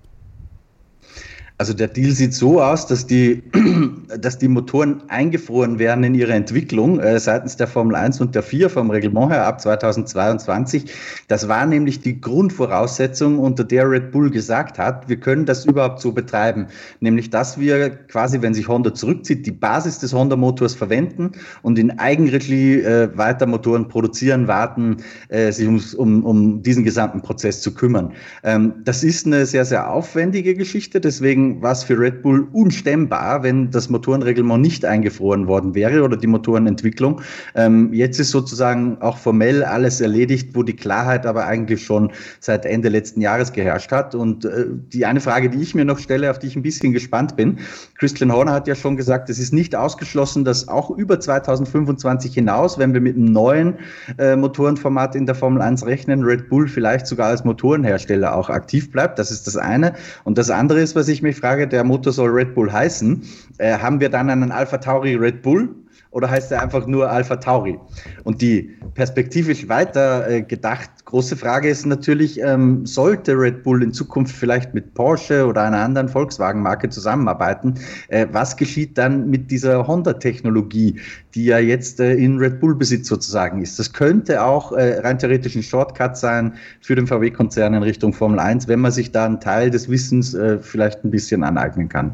Also 1.59 1.73
der 1.73 1.89
Deal 1.89 2.11
sieht 2.11 2.33
so 2.33 2.61
aus, 2.61 2.87
dass 2.87 3.05
die, 3.05 3.43
dass 4.17 4.37
die 4.37 4.47
Motoren 4.47 5.03
eingefroren 5.09 5.77
werden 5.77 6.05
in 6.05 6.15
ihrer 6.15 6.33
Entwicklung 6.33 7.01
äh, 7.01 7.19
seitens 7.19 7.57
der 7.57 7.67
Formel 7.67 7.97
1 7.97 8.21
und 8.21 8.33
der 8.33 8.43
4 8.43 8.69
vom 8.69 8.89
Reglement 8.89 9.29
her 9.29 9.45
ab 9.45 9.59
2022. 9.59 10.85
Das 11.27 11.49
war 11.49 11.65
nämlich 11.65 11.99
die 11.99 12.21
Grundvoraussetzung, 12.21 13.39
unter 13.39 13.65
der 13.65 13.91
Red 13.91 14.11
Bull 14.11 14.29
gesagt 14.29 14.79
hat, 14.79 15.09
wir 15.09 15.17
können 15.17 15.45
das 15.45 15.65
überhaupt 15.65 15.99
so 15.99 16.13
betreiben. 16.13 16.67
Nämlich, 17.01 17.29
dass 17.29 17.59
wir 17.59 17.89
quasi, 17.89 18.41
wenn 18.41 18.53
sich 18.53 18.69
Honda 18.69 18.93
zurückzieht, 18.93 19.45
die 19.45 19.51
Basis 19.51 19.99
des 19.99 20.13
Honda-Motors 20.13 20.75
verwenden 20.75 21.33
und 21.61 21.77
in 21.77 21.99
Eigenregie 21.99 22.75
äh, 22.75 23.09
weiter 23.17 23.45
Motoren 23.45 23.89
produzieren, 23.89 24.47
warten, 24.47 25.03
äh, 25.27 25.51
sich 25.51 25.67
um, 25.67 25.83
um, 25.97 26.23
um 26.23 26.63
diesen 26.63 26.85
gesamten 26.85 27.21
Prozess 27.21 27.59
zu 27.59 27.73
kümmern. 27.73 28.13
Ähm, 28.45 28.75
das 28.85 29.03
ist 29.03 29.25
eine 29.25 29.45
sehr, 29.45 29.65
sehr 29.65 29.91
aufwendige 29.91 30.55
Geschichte, 30.55 31.01
deswegen 31.01 31.48
war 31.61 31.71
es 31.71 31.83
für 31.83 31.99
Red 31.99 32.21
Bull 32.21 32.47
unstemmbar, 32.53 33.43
wenn 33.43 33.71
das 33.71 33.89
Motorenreglement 33.89 34.61
nicht 34.61 34.85
eingefroren 34.85 35.47
worden 35.47 35.75
wäre 35.75 36.03
oder 36.03 36.17
die 36.17 36.27
Motorenentwicklung. 36.27 37.21
Ähm, 37.55 37.93
jetzt 37.93 38.19
ist 38.19 38.31
sozusagen 38.31 38.97
auch 39.01 39.17
formell 39.17 39.63
alles 39.63 40.01
erledigt, 40.01 40.55
wo 40.55 40.63
die 40.63 40.75
Klarheit 40.75 41.25
aber 41.25 41.45
eigentlich 41.45 41.83
schon 41.83 42.11
seit 42.39 42.65
Ende 42.65 42.89
letzten 42.89 43.21
Jahres 43.21 43.53
geherrscht 43.53 43.91
hat. 43.91 44.15
Und 44.15 44.45
äh, 44.45 44.65
die 44.93 45.05
eine 45.05 45.21
Frage, 45.21 45.49
die 45.49 45.61
ich 45.61 45.75
mir 45.75 45.85
noch 45.85 45.99
stelle, 45.99 46.29
auf 46.29 46.39
die 46.39 46.47
ich 46.47 46.55
ein 46.55 46.61
bisschen 46.61 46.93
gespannt 46.93 47.35
bin, 47.35 47.59
Christian 47.97 48.31
Horner 48.31 48.53
hat 48.53 48.67
ja 48.67 48.75
schon 48.75 48.97
gesagt, 48.97 49.29
es 49.29 49.39
ist 49.39 49.53
nicht 49.53 49.75
ausgeschlossen, 49.75 50.45
dass 50.45 50.67
auch 50.67 50.89
über 50.91 51.19
2025 51.19 52.33
hinaus, 52.33 52.77
wenn 52.77 52.93
wir 52.93 53.01
mit 53.01 53.15
einem 53.15 53.25
neuen 53.25 53.75
äh, 54.17 54.35
Motorenformat 54.35 55.15
in 55.15 55.25
der 55.25 55.35
Formel 55.35 55.61
1 55.61 55.85
rechnen, 55.85 56.23
Red 56.23 56.49
Bull 56.49 56.67
vielleicht 56.67 57.07
sogar 57.07 57.27
als 57.27 57.43
Motorenhersteller 57.43 58.35
auch 58.35 58.49
aktiv 58.49 58.91
bleibt. 58.91 59.19
Das 59.19 59.31
ist 59.31 59.47
das 59.47 59.57
eine. 59.57 59.93
Und 60.23 60.37
das 60.37 60.49
andere 60.49 60.79
ist, 60.81 60.95
was 60.95 61.07
ich 61.07 61.21
mich 61.21 61.38
Frage, 61.39 61.67
der 61.67 61.83
Motor 61.83 62.13
soll 62.13 62.29
Red 62.29 62.53
Bull 62.55 62.71
heißen. 62.71 63.23
Äh, 63.57 63.77
haben 63.77 63.99
wir 63.99 64.09
dann 64.09 64.29
einen 64.29 64.51
Alpha 64.51 64.77
Tauri 64.77 65.15
Red 65.15 65.41
Bull 65.41 65.73
oder 66.11 66.29
heißt 66.29 66.51
er 66.51 66.61
einfach 66.61 66.85
nur 66.87 67.09
Alpha 67.09 67.35
Tauri? 67.37 67.79
Und 68.23 68.41
die 68.41 68.77
perspektivisch 68.93 69.67
weiter 69.69 70.29
äh, 70.29 70.41
gedacht 70.41 70.98
große 71.09 71.35
Frage 71.35 71.69
ist 71.69 71.87
natürlich, 71.87 72.39
ähm, 72.39 72.85
sollte 72.85 73.33
Red 73.33 73.63
Bull 73.63 73.81
in 73.81 73.91
Zukunft 73.91 74.35
vielleicht 74.35 74.75
mit 74.75 74.93
Porsche 74.93 75.47
oder 75.47 75.63
einer 75.63 75.79
anderen 75.79 76.07
Volkswagen-Marke 76.07 76.89
zusammenarbeiten? 76.89 77.73
Äh, 78.09 78.27
was 78.31 78.55
geschieht 78.55 78.97
dann 78.97 79.29
mit 79.29 79.49
dieser 79.49 79.87
Honda-Technologie, 79.87 80.99
die 81.33 81.45
ja 81.45 81.57
jetzt 81.57 81.99
äh, 81.99 82.13
in 82.13 82.37
Red 82.37 82.59
Bull-Besitz 82.59 83.07
sozusagen 83.07 83.61
ist? 83.61 83.79
Das 83.79 83.91
könnte 83.91 84.43
auch 84.43 84.71
äh, 84.71 84.99
rein 84.99 85.17
theoretisch 85.17 85.55
ein 85.55 85.63
Shortcut 85.63 86.15
sein 86.15 86.53
für 86.81 86.95
den 86.95 87.07
VW-Konzern 87.07 87.73
in 87.73 87.81
Richtung 87.81 88.13
Formel 88.13 88.39
1, 88.39 88.67
wenn 88.67 88.79
man 88.79 88.91
sich 88.91 89.11
da 89.11 89.25
einen 89.25 89.39
Teil 89.39 89.71
des 89.71 89.89
Wissens 89.89 90.35
äh, 90.35 90.59
vielleicht 90.59 91.03
ein 91.03 91.09
bisschen 91.09 91.43
aneignen 91.43 91.89
kann. 91.89 92.13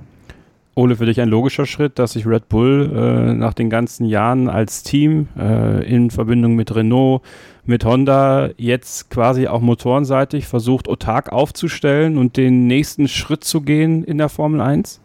Ole, 0.78 0.98
für 0.98 1.06
dich 1.06 1.22
ein 1.22 1.30
logischer 1.30 1.66
Schritt, 1.66 2.00
dass 2.00 2.14
sich 2.14 2.28
Red 2.28 2.50
Bull 2.50 2.92
äh, 2.94 3.34
nach 3.34 3.54
den 3.54 3.70
ganzen 3.70 4.06
Jahren 4.06 4.50
als 4.50 4.84
Team 4.84 5.30
äh, 5.38 5.86
in 5.86 6.12
Verbindung 6.12 6.56
mit 6.56 6.76
Renault, 6.76 7.22
mit 7.66 7.86
Honda 7.86 8.50
jetzt 8.58 9.10
quasi 9.10 9.48
auch 9.48 9.62
motorenseitig 9.62 10.48
versucht, 10.48 10.88
autark 10.88 11.32
aufzustellen 11.32 12.18
und 12.18 12.38
den 12.38 12.68
nächsten 12.68 13.08
Schritt 13.08 13.44
zu 13.44 13.62
gehen 13.62 14.04
in 14.04 14.18
der 14.18 14.30
Formel 14.30 14.62
1? 14.62 15.02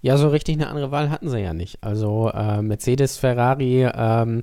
Ja, 0.00 0.16
so 0.16 0.28
richtig 0.28 0.56
eine 0.56 0.68
andere 0.68 0.90
Wahl 0.90 1.10
hatten 1.10 1.28
sie 1.28 1.40
ja 1.40 1.52
nicht. 1.52 1.78
Also 1.82 2.30
äh, 2.32 2.62
Mercedes, 2.62 3.16
Ferrari, 3.16 3.84
ähm, 3.84 4.42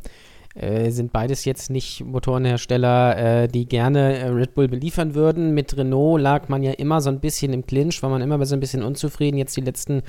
äh, 0.55 0.89
sind 0.89 1.11
beides 1.11 1.43
jetzt 1.43 1.69
nicht 1.69 2.03
Motorenhersteller, 2.05 3.17
äh, 3.17 3.47
die 3.49 3.67
gerne 3.67 4.17
äh, 4.17 4.27
Red 4.27 4.55
Bull 4.55 4.69
beliefern 4.69 5.13
würden. 5.13 5.53
Mit 5.53 5.75
Renault 5.75 6.21
lag 6.21 6.47
man 6.47 6.63
ja 6.63 6.71
immer 6.71 7.01
so 7.01 7.09
ein 7.09 7.19
bisschen 7.19 7.51
im 7.51 7.65
Clinch, 7.65 8.01
war 8.01 8.09
man 8.09 8.21
immer 8.21 8.43
so 8.45 8.55
ein 8.55 8.61
bisschen 8.61 8.81
unzufrieden. 8.81 9.37
Jetzt 9.37 9.57
die 9.57 9.61
letzten 9.61 10.03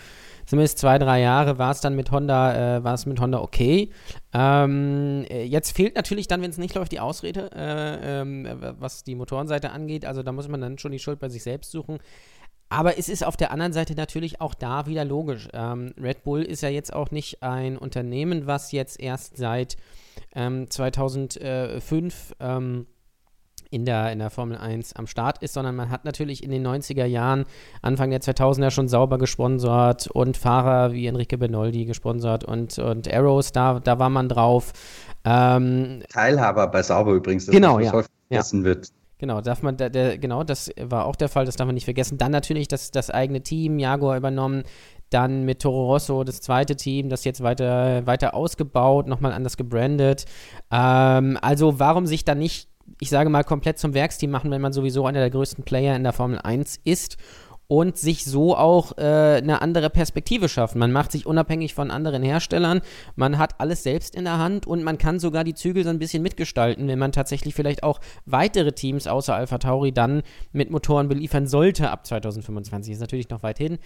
zumindest 0.46 0.78
zwei, 0.78 0.98
drei 0.98 1.20
Jahre 1.20 1.58
war 1.58 1.70
es 1.70 1.80
dann 1.80 1.94
mit 1.94 2.10
Honda, 2.10 2.76
äh, 2.76 2.84
war 2.84 2.94
es 2.94 3.06
mit 3.06 3.20
Honda 3.20 3.40
okay. 3.40 3.90
Ähm, 4.32 5.24
äh, 5.28 5.44
jetzt 5.44 5.76
fehlt 5.76 5.96
natürlich 5.96 6.28
dann, 6.28 6.42
wenn 6.42 6.50
es 6.50 6.58
nicht 6.58 6.74
läuft, 6.74 6.92
die 6.92 7.00
Ausrede, 7.00 7.50
äh, 7.54 8.20
ähm, 8.20 8.48
was 8.78 9.04
die 9.04 9.14
Motorenseite 9.14 9.70
angeht. 9.70 10.04
Also 10.04 10.22
da 10.22 10.32
muss 10.32 10.48
man 10.48 10.60
dann 10.60 10.78
schon 10.78 10.92
die 10.92 10.98
Schuld 10.98 11.18
bei 11.18 11.28
sich 11.28 11.42
selbst 11.42 11.70
suchen. 11.70 11.98
Aber 12.68 12.98
es 12.98 13.08
ist 13.08 13.24
auf 13.24 13.36
der 13.36 13.52
anderen 13.52 13.72
Seite 13.72 13.94
natürlich 13.94 14.40
auch 14.40 14.54
da 14.54 14.86
wieder 14.86 15.04
logisch. 15.04 15.48
Ähm, 15.52 15.94
Red 16.00 16.24
Bull 16.24 16.42
ist 16.42 16.62
ja 16.62 16.68
jetzt 16.68 16.92
auch 16.92 17.10
nicht 17.10 17.42
ein 17.42 17.78
Unternehmen, 17.78 18.46
was 18.46 18.72
jetzt 18.72 18.98
erst 18.98 19.36
seit 19.36 19.76
ähm, 20.34 20.68
2005 20.68 22.34
ähm, 22.40 22.86
in 23.70 23.84
der, 23.84 24.12
in 24.12 24.18
der 24.18 24.30
Formel 24.30 24.56
1 24.56 24.94
am 24.94 25.06
Start 25.06 25.42
ist, 25.42 25.54
sondern 25.54 25.76
man 25.76 25.90
hat 25.90 26.04
natürlich 26.04 26.42
in 26.42 26.50
den 26.50 26.66
90er 26.66 27.04
Jahren, 27.04 27.44
Anfang 27.82 28.10
der 28.10 28.20
2000er 28.20 28.70
schon 28.70 28.88
sauber 28.88 29.18
gesponsert 29.18 30.08
und 30.08 30.36
Fahrer 30.36 30.92
wie 30.92 31.06
Enrique 31.06 31.36
Benoldi 31.38 31.84
gesponsert 31.84 32.44
und, 32.44 32.78
und 32.78 33.12
Arrows, 33.12 33.52
da, 33.52 33.80
da 33.80 33.98
war 33.98 34.10
man 34.10 34.28
drauf. 34.28 34.72
Ähm, 35.24 36.02
Teilhaber 36.08 36.68
bei 36.68 36.82
Sauber 36.82 37.12
übrigens, 37.12 37.46
das 37.46 37.54
genau, 37.54 37.78
ja. 37.78 37.90
vergessen 38.28 38.60
ja. 38.60 38.64
wird. 38.64 38.88
Genau, 39.18 39.40
darf 39.40 39.62
man, 39.62 39.78
der, 39.78 39.88
der, 39.88 40.18
genau, 40.18 40.44
das 40.44 40.70
war 40.78 41.06
auch 41.06 41.16
der 41.16 41.30
Fall, 41.30 41.46
das 41.46 41.56
darf 41.56 41.66
man 41.66 41.74
nicht 41.74 41.86
vergessen. 41.86 42.18
Dann 42.18 42.32
natürlich 42.32 42.68
das, 42.68 42.90
das 42.90 43.10
eigene 43.10 43.42
Team, 43.42 43.78
Jaguar 43.78 44.18
übernommen, 44.18 44.64
dann 45.08 45.44
mit 45.44 45.62
Toro 45.62 45.86
Rosso 45.86 46.22
das 46.22 46.40
zweite 46.40 46.76
Team, 46.76 47.08
das 47.08 47.24
jetzt 47.24 47.42
weiter, 47.42 48.06
weiter 48.06 48.34
ausgebaut, 48.34 49.06
nochmal 49.06 49.32
anders 49.32 49.56
gebrandet. 49.56 50.26
Ähm, 50.70 51.38
also 51.40 51.78
warum 51.78 52.06
sich 52.06 52.24
dann 52.24 52.38
nicht, 52.38 52.68
ich 53.00 53.10
sage 53.10 53.30
mal, 53.30 53.44
komplett 53.44 53.78
zum 53.78 53.94
Werksteam 53.94 54.30
machen, 54.30 54.50
wenn 54.50 54.60
man 54.60 54.72
sowieso 54.72 55.06
einer 55.06 55.20
der 55.20 55.30
größten 55.30 55.64
Player 55.64 55.96
in 55.96 56.04
der 56.04 56.12
Formel 56.12 56.38
1 56.38 56.80
ist 56.84 57.16
und 57.68 57.96
sich 57.96 58.24
so 58.24 58.56
auch 58.56 58.96
äh, 58.96 59.02
eine 59.02 59.60
andere 59.60 59.90
Perspektive 59.90 60.48
schaffen. 60.48 60.78
Man 60.78 60.92
macht 60.92 61.12
sich 61.12 61.26
unabhängig 61.26 61.74
von 61.74 61.90
anderen 61.90 62.22
Herstellern, 62.22 62.80
man 63.16 63.38
hat 63.38 63.60
alles 63.60 63.82
selbst 63.82 64.14
in 64.14 64.24
der 64.24 64.38
Hand 64.38 64.66
und 64.66 64.84
man 64.84 64.98
kann 64.98 65.18
sogar 65.18 65.44
die 65.44 65.54
Zügel 65.54 65.84
so 65.84 65.90
ein 65.90 65.98
bisschen 65.98 66.22
mitgestalten, 66.22 66.88
wenn 66.88 66.98
man 66.98 67.12
tatsächlich 67.12 67.54
vielleicht 67.54 67.82
auch 67.82 68.00
weitere 68.24 68.72
Teams 68.72 69.06
außer 69.06 69.34
Alpha 69.34 69.58
Tauri 69.58 69.92
dann 69.92 70.22
mit 70.52 70.70
Motoren 70.70 71.08
beliefern 71.08 71.46
sollte 71.46 71.90
ab 71.90 72.06
2025. 72.06 72.92
Ist 72.92 73.00
natürlich 73.00 73.30
noch 73.30 73.42
weit 73.42 73.58
hin. 73.58 73.78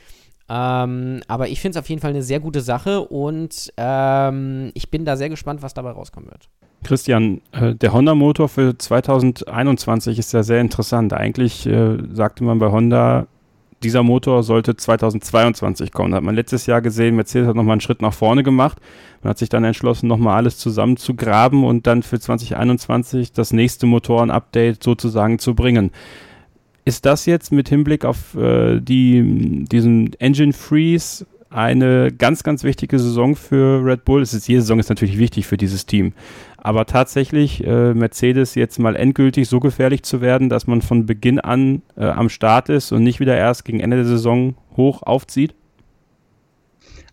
Ähm, 0.53 1.21
aber 1.29 1.49
ich 1.49 1.61
finde 1.61 1.79
es 1.79 1.83
auf 1.83 1.89
jeden 1.89 2.03
Fall 2.03 2.11
eine 2.11 2.25
sehr 2.25 2.41
gute 2.41 2.61
Sache 2.61 3.03
und 3.03 3.73
ähm, 3.77 4.73
ich 4.75 4.91
bin 4.91 5.05
da 5.05 5.17
sehr 5.17 5.29
gespannt, 5.29 5.63
was 5.63 5.75
dabei 5.75 5.93
rauskommen 5.93 6.29
wird. 6.29 6.49
Christian, 6.83 7.41
äh, 7.53 7.77
der 7.77 7.93
Honda-Motor 7.93 8.49
für 8.49 8.77
2021 8.77 10.19
ist 10.19 10.33
ja 10.33 10.43
sehr 10.43 10.61
interessant. 10.61 11.13
Eigentlich 11.13 11.67
äh, 11.67 11.99
sagte 12.13 12.43
man 12.43 12.59
bei 12.59 12.73
Honda, 12.73 13.29
dieser 13.85 14.03
Motor 14.03 14.43
sollte 14.43 14.77
2022 14.77 15.93
kommen. 15.93 16.11
Da 16.11 16.17
hat 16.17 16.25
man 16.25 16.35
letztes 16.35 16.67
Jahr 16.67 16.83
gesehen, 16.83 17.15
Mercedes 17.15 17.47
hat 17.47 17.55
nochmal 17.55 17.75
einen 17.75 17.81
Schritt 17.81 18.03
nach 18.03 18.13
vorne 18.13 18.43
gemacht. 18.43 18.79
Man 19.23 19.31
hat 19.31 19.39
sich 19.39 19.51
dann 19.51 19.63
entschlossen, 19.63 20.09
nochmal 20.09 20.37
alles 20.37 20.59
zusammenzugraben 20.59 21.65
und 21.65 21.87
dann 21.87 22.03
für 22.03 22.19
2021 22.19 23.33
das 23.33 23.53
nächste 23.53 23.87
Motoren-Update 23.87 24.83
sozusagen 24.83 25.39
zu 25.39 25.55
bringen. 25.55 25.93
Ist 26.85 27.07
das 27.07 27.27
jetzt 27.27 27.53
mit 27.53 27.69
Hinblick 27.69 28.05
auf 28.05 28.35
äh, 28.35 28.81
die, 28.81 29.65
diesen 29.71 30.13
Engine 30.15 30.53
Freeze 30.53 31.27
eine 31.51 32.13
ganz, 32.13 32.43
ganz 32.43 32.63
wichtige 32.63 32.99
Saison 32.99 33.37
für 33.37 33.85
Red 33.85 34.05
Bull? 34.05 34.23
Es 34.23 34.33
ist, 34.33 34.49
jede 34.49 34.63
Saison 34.63 34.79
ist 34.79 34.89
natürlich 34.89 35.19
wichtig 35.19 35.47
für 35.47 35.57
dieses 35.57 35.85
Team. 35.85 36.13
Aber 36.57 36.87
tatsächlich 36.87 37.65
äh, 37.67 37.93
Mercedes 37.95 38.55
jetzt 38.55 38.79
mal 38.79 38.97
endgültig 38.97 39.49
so 39.49 39.61
gefährlich 39.61 40.03
zu 40.03 40.21
werden, 40.21 40.49
dass 40.49 40.67
man 40.67 40.83
von 40.83 41.07
Beginn 41.07 41.41
an 41.41 41.83
äh, 41.97 42.07
am 42.07 42.29
Start 42.29 42.69
ist 42.69 42.93
und 42.93 43.03
nicht 43.03 43.21
wieder 43.21 43.37
erst 43.37 43.65
gegen 43.65 43.81
Ende 43.81 43.97
der 43.97 44.07
Saison 44.07 44.55
hoch 44.77 45.03
aufzieht? 45.03 45.55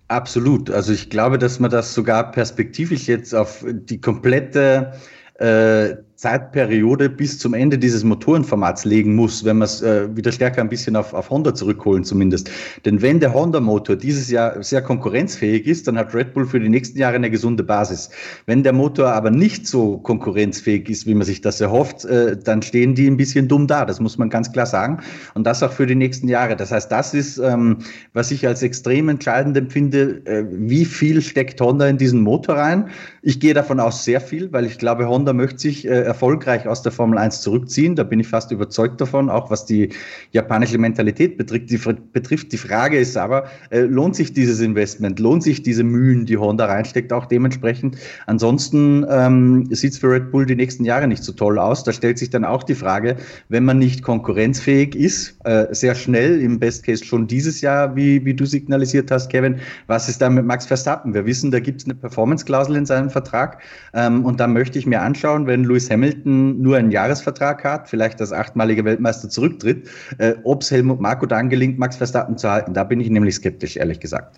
Absolut. 0.08 0.70
Also 0.70 0.94
ich 0.94 1.10
glaube, 1.10 1.38
dass 1.38 1.60
man 1.60 1.70
das 1.70 1.94
sogar 1.94 2.32
perspektivisch 2.32 3.08
jetzt 3.08 3.36
auf 3.36 3.66
die 3.68 4.00
komplette 4.00 4.94
äh, 5.40 5.96
Zeitperiode 6.18 7.10
bis 7.10 7.38
zum 7.38 7.54
Ende 7.54 7.78
dieses 7.78 8.04
Motorenformats 8.04 8.86
legen 8.86 9.14
muss, 9.14 9.46
wenn 9.46 9.60
wir 9.60 9.66
es 9.66 9.84
äh, 9.84 10.16
wieder 10.16 10.32
stärker 10.32 10.62
ein 10.62 10.70
bisschen 10.70 10.96
auf, 10.96 11.14
auf 11.14 11.30
Honda 11.30 11.54
zurückholen 11.54 12.04
zumindest. 12.04 12.50
Denn 12.86 13.04
wenn 13.04 13.20
der 13.20 13.36
Honda-Motor 13.36 13.98
dieses 13.98 14.32
Jahr 14.32 14.64
sehr 14.64 14.82
konkurrenzfähig 14.82 15.68
ist, 15.68 15.88
dann 15.88 15.96
hat 15.96 16.16
Red 16.16 16.34
Bull 16.34 16.48
für 16.48 16.60
die 16.60 16.70
nächsten 16.70 16.98
Jahre 16.98 17.18
eine 17.18 17.30
gesunde 17.30 17.64
Basis. 17.64 18.10
Wenn 18.48 18.64
der 18.64 18.74
Motor 18.74 19.10
aber 19.10 19.30
nicht 19.30 19.68
so 19.68 20.00
konkurrenzfähig 20.00 20.90
ist, 20.90 21.06
wie 21.06 21.14
man 21.14 21.24
sich 21.28 21.42
das 21.42 21.62
erhofft, 21.62 22.04
äh, 22.06 22.36
dann 22.36 22.64
stehen 22.64 22.96
die 22.96 23.08
ein 23.08 23.18
bisschen 23.18 23.48
dumm 23.48 23.68
da. 23.68 23.86
Das 23.86 24.00
muss 24.00 24.18
man 24.18 24.32
ganz 24.32 24.52
klar 24.52 24.66
sagen. 24.66 24.98
Und 25.36 25.46
das 25.46 25.62
auch 25.62 25.72
für 25.72 25.86
die 25.86 25.94
nächsten 25.94 26.28
Jahre. 26.28 26.56
Das 26.56 26.72
heißt, 26.72 26.92
das 26.92 27.14
ist, 27.14 27.38
ähm, 27.38 27.78
was 28.14 28.32
ich 28.32 28.48
als 28.48 28.64
extrem 28.64 29.10
entscheidend 29.10 29.56
empfinde, 29.56 30.26
äh, 30.26 30.46
wie 30.50 30.86
viel 30.86 31.22
steckt 31.22 31.62
Honda 31.62 31.88
in 31.88 32.00
diesen 32.00 32.22
Motor 32.22 32.56
rein. 32.56 32.90
Ich 33.22 33.40
gehe 33.40 33.54
davon 33.54 33.80
aus 33.80 34.04
sehr 34.04 34.20
viel, 34.20 34.52
weil 34.52 34.66
ich 34.66 34.80
glaube, 34.80 35.08
Honda 35.08 35.34
möchte 35.34 35.60
sich 35.60 35.86
äh, 35.86 36.07
erfolgreich 36.08 36.68
aus 36.68 36.82
der 36.82 36.92
Formel 36.92 37.18
1 37.20 37.42
zurückziehen. 37.42 37.96
Da 37.96 38.04
bin 38.04 38.20
ich 38.20 38.28
fast 38.28 38.52
überzeugt 38.52 39.00
davon, 39.00 39.30
auch 39.30 39.52
was 39.52 39.66
die 39.66 39.90
japanische 40.32 40.78
Mentalität 40.78 41.38
betrifft. 41.38 41.70
Die, 41.70 41.80
betrifft. 42.14 42.52
die 42.52 42.58
Frage 42.58 42.98
ist 42.98 43.18
aber, 43.18 43.46
äh, 43.70 43.82
lohnt 43.82 44.16
sich 44.16 44.34
dieses 44.34 44.60
Investment? 44.60 45.20
Lohnt 45.20 45.44
sich 45.44 45.62
diese 45.62 45.84
Mühen, 45.84 46.26
die 46.26 46.38
Honda 46.38 46.66
reinsteckt, 46.66 47.14
auch 47.14 47.26
dementsprechend? 47.26 47.98
Ansonsten 48.26 49.06
ähm, 49.10 49.68
sieht 49.70 49.94
es 49.94 50.00
für 50.00 50.10
Red 50.10 50.32
Bull 50.32 50.46
die 50.46 50.56
nächsten 50.56 50.86
Jahre 50.86 51.08
nicht 51.08 51.24
so 51.24 51.34
toll 51.34 51.60
aus. 51.60 51.84
Da 51.84 51.92
stellt 51.92 52.18
sich 52.18 52.30
dann 52.30 52.46
auch 52.46 52.64
die 52.64 52.76
Frage, 52.76 53.18
wenn 53.50 53.66
man 53.66 53.78
nicht 53.78 54.02
konkurrenzfähig 54.02 54.96
ist, 54.96 55.38
äh, 55.44 55.68
sehr 55.72 55.96
schnell, 55.96 56.42
im 56.42 56.60
Best 56.60 56.86
Case 56.86 57.04
schon 57.04 57.28
dieses 57.28 57.62
Jahr, 57.62 57.96
wie, 57.96 58.24
wie 58.26 58.34
du 58.34 58.46
signalisiert 58.46 59.12
hast, 59.12 59.30
Kevin, 59.30 59.60
was 59.88 60.10
ist 60.10 60.22
da 60.22 60.30
mit 60.30 60.46
Max 60.46 60.66
Verstappen? 60.66 61.14
Wir 61.14 61.26
wissen, 61.26 61.52
da 61.52 61.60
gibt 61.60 61.82
es 61.82 61.86
eine 61.86 61.96
Performance-Klausel 61.96 62.76
in 62.76 62.86
seinem 62.86 63.10
Vertrag. 63.10 63.60
Ähm, 63.94 64.26
und 64.26 64.40
da 64.40 64.48
möchte 64.48 64.80
ich 64.80 64.86
mir 64.86 65.02
anschauen, 65.02 65.48
wenn 65.48 65.64
Lewis 65.64 65.90
Hamilton 65.90 65.97
nur 65.98 66.78
einen 66.78 66.92
Jahresvertrag 66.92 67.64
hat, 67.64 67.90
vielleicht 67.90 68.22
als 68.22 68.32
achtmalige 68.32 68.86
Weltmeister 68.86 69.30
zurücktritt, 69.30 69.90
äh, 70.18 70.36
ob 70.44 70.62
es 70.62 70.72
Helmut 70.72 71.00
Marko 71.00 71.26
dann 71.26 71.50
gelingt, 71.50 71.80
Max 71.80 71.98
Verstappen 71.98 72.38
zu 72.38 72.50
halten. 72.50 72.74
Da 72.74 72.84
bin 72.84 73.00
ich 73.00 73.10
nämlich 73.10 73.36
skeptisch, 73.36 73.78
ehrlich 73.78 74.00
gesagt. 74.00 74.38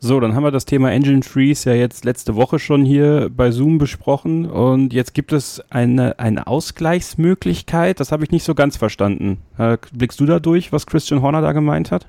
So, 0.00 0.20
dann 0.20 0.36
haben 0.36 0.44
wir 0.44 0.52
das 0.52 0.64
Thema 0.64 0.92
Engine 0.92 1.24
Freeze 1.24 1.70
ja 1.70 1.74
jetzt 1.74 2.04
letzte 2.04 2.36
Woche 2.36 2.60
schon 2.60 2.84
hier 2.84 3.30
bei 3.34 3.50
Zoom 3.50 3.78
besprochen 3.78 4.48
und 4.48 4.92
jetzt 4.92 5.12
gibt 5.12 5.32
es 5.32 5.60
eine, 5.70 6.20
eine 6.20 6.46
Ausgleichsmöglichkeit. 6.46 7.98
Das 7.98 8.12
habe 8.12 8.22
ich 8.22 8.30
nicht 8.30 8.44
so 8.44 8.54
ganz 8.54 8.76
verstanden. 8.76 9.38
Äh, 9.58 9.76
blickst 9.92 10.20
du 10.20 10.26
da 10.26 10.38
durch, 10.38 10.72
was 10.72 10.86
Christian 10.86 11.20
Horner 11.20 11.42
da 11.42 11.50
gemeint 11.50 11.90
hat? 11.90 12.06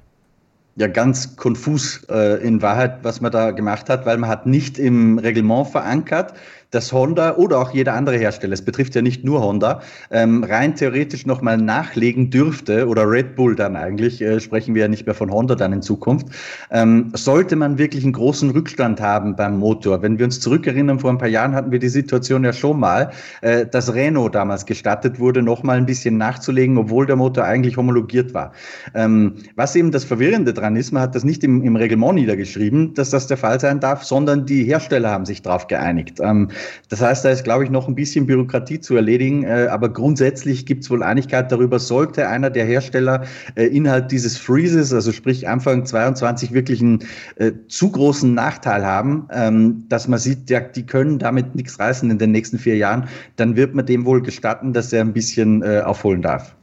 ja 0.80 0.88
ganz 0.88 1.36
konfus 1.36 2.06
äh, 2.10 2.42
in 2.42 2.62
Wahrheit, 2.62 3.00
was 3.04 3.20
man 3.20 3.32
da 3.32 3.52
gemacht 3.52 3.90
hat, 3.90 4.06
weil 4.06 4.18
man 4.18 4.30
hat 4.30 4.46
nicht 4.46 4.80
im 4.80 5.20
Reglement 5.20 5.68
verankert, 5.68 6.34
dass 6.72 6.94
Honda 6.94 7.36
oder 7.36 7.60
auch 7.60 7.72
jeder 7.72 7.94
andere 7.94 8.18
Hersteller, 8.18 8.54
es 8.54 8.62
betrifft 8.62 8.96
ja 8.96 9.02
nicht 9.02 9.24
nur 9.24 9.42
Honda, 9.42 9.82
ähm, 10.12 10.44
rein 10.44 10.76
theoretisch 10.76 11.26
nochmal 11.26 11.58
nachlegen 11.58 12.30
dürfte 12.30 12.88
oder 12.88 13.10
Red 13.10 13.36
Bull 13.36 13.56
dann 13.56 13.76
eigentlich, 13.76 14.22
äh, 14.22 14.40
sprechen 14.40 14.76
wir 14.76 14.84
ja 14.84 14.88
nicht 14.88 15.06
mehr 15.06 15.16
von 15.16 15.32
Honda 15.32 15.56
dann 15.56 15.74
in 15.74 15.82
Zukunft, 15.82 16.28
ähm, 16.72 17.12
sollte 17.14 17.56
man 17.56 17.78
wirklich 17.78 18.04
einen 18.04 18.14
großen 18.14 18.52
Rückstand 18.52 19.02
haben 19.02 19.36
beim 19.36 19.58
Motor. 19.58 20.02
Wenn 20.02 20.20
wir 20.20 20.26
uns 20.26 20.40
zurückerinnern, 20.40 21.00
vor 21.00 21.10
ein 21.10 21.18
paar 21.18 21.28
Jahren 21.28 21.56
hatten 21.56 21.72
wir 21.72 21.80
die 21.80 21.90
Situation 21.90 22.44
ja 22.44 22.54
schon 22.54 22.80
mal, 22.80 23.12
äh, 23.42 23.66
dass 23.66 23.94
Renault 23.94 24.36
damals 24.36 24.66
gestattet 24.66 25.20
wurde, 25.20 25.42
nochmal 25.42 25.78
ein 25.78 25.86
bisschen 25.86 26.18
nachzulegen, 26.18 26.78
obwohl 26.78 27.06
der 27.06 27.16
Motor 27.16 27.46
eigentlich 27.46 27.78
homologiert 27.78 28.34
war. 28.34 28.52
Ähm, 28.94 29.36
was 29.56 29.76
eben 29.76 29.92
das 29.92 30.04
Verwirrende 30.04 30.54
dran 30.54 30.76
ist, 30.76 30.92
man 30.92 31.02
hat 31.02 31.16
das 31.16 31.24
nicht 31.24 31.44
im, 31.44 31.64
im 31.64 31.76
Reglement 31.76 32.16
niedergeschrieben, 32.16 32.94
dass 32.94 33.10
das 33.10 33.28
der 33.28 33.38
Fall 33.38 33.60
sein 33.60 33.80
darf, 33.80 34.04
sondern 34.04 34.46
die 34.46 34.64
Hersteller 34.64 35.10
haben 35.10 35.26
sich 35.26 35.42
darauf 35.42 35.68
geeinigt. 35.68 36.20
Ähm, 36.22 36.50
das 36.90 37.02
heißt, 37.02 37.26
da 37.26 37.30
ist, 37.30 37.44
glaube 37.44 37.64
ich, 37.64 37.70
noch 37.70 37.88
ein 37.88 37.96
bisschen 37.96 38.26
Bürokratie 38.26 38.80
zu 38.80 38.96
erledigen, 38.96 39.44
äh, 39.44 39.68
aber 39.70 39.90
grundsätzlich 39.90 40.66
gibt 40.66 40.84
es 40.84 40.90
wohl 40.90 41.04
Einigkeit 41.04 41.52
darüber, 41.52 41.80
sollte 41.80 42.28
einer 42.28 42.50
der 42.50 42.66
Hersteller 42.66 43.26
äh, 43.56 43.66
innerhalb 43.66 44.10
dieses 44.10 44.38
Freezes, 44.38 44.94
also 44.94 45.12
sprich 45.12 45.48
Anfang 45.48 45.86
22, 45.86 46.54
wirklich 46.54 46.82
einen 46.82 47.00
äh, 47.36 47.52
zu 47.68 47.92
großen 47.92 48.34
Nachteil 48.34 48.86
haben, 48.86 49.28
ähm, 49.32 49.86
dass 49.90 50.08
man 50.08 50.20
sieht, 50.20 50.50
ja, 50.50 50.60
die 50.60 50.86
können 50.86 51.20
damit 51.20 51.56
nichts 51.56 51.80
reißen 51.80 52.10
in 52.10 52.18
den 52.18 52.32
nächsten 52.32 52.60
vier 52.60 52.78
Jahren, 52.78 53.08
dann 53.36 53.56
wird 53.56 53.76
man 53.76 53.86
dem 53.86 54.06
wohl 54.06 54.22
gestatten, 54.22 54.74
dass 54.74 54.94
er 54.94 55.02
ein 55.02 55.14
bisschen 55.14 55.62
äh, 55.62 55.82
aufholen 55.82 56.22
darf. 56.22 56.56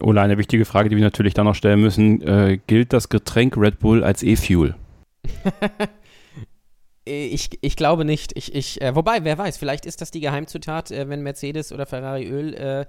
Ola, 0.00 0.22
eine 0.22 0.38
wichtige 0.38 0.64
Frage, 0.64 0.88
die 0.88 0.96
wir 0.96 1.02
natürlich 1.02 1.34
dann 1.34 1.46
noch 1.46 1.54
stellen 1.54 1.80
müssen. 1.80 2.22
Äh, 2.22 2.58
gilt 2.66 2.92
das 2.92 3.08
Getränk 3.08 3.56
Red 3.56 3.80
Bull 3.80 4.04
als 4.04 4.22
E-Fuel? 4.22 4.74
Äh, 7.06 7.26
ich, 7.26 7.50
ich 7.60 7.76
glaube 7.76 8.04
nicht. 8.04 8.36
Ich, 8.36 8.54
ich, 8.54 8.80
äh, 8.80 8.94
wobei, 8.94 9.24
wer 9.24 9.38
weiß, 9.38 9.56
vielleicht 9.56 9.86
ist 9.86 10.00
das 10.00 10.10
die 10.10 10.20
Geheimzutat, 10.20 10.90
äh, 10.90 11.08
wenn 11.08 11.22
Mercedes 11.22 11.72
oder 11.72 11.86
Ferrari 11.86 12.26
Öl 12.26 12.54
äh, 12.54 12.86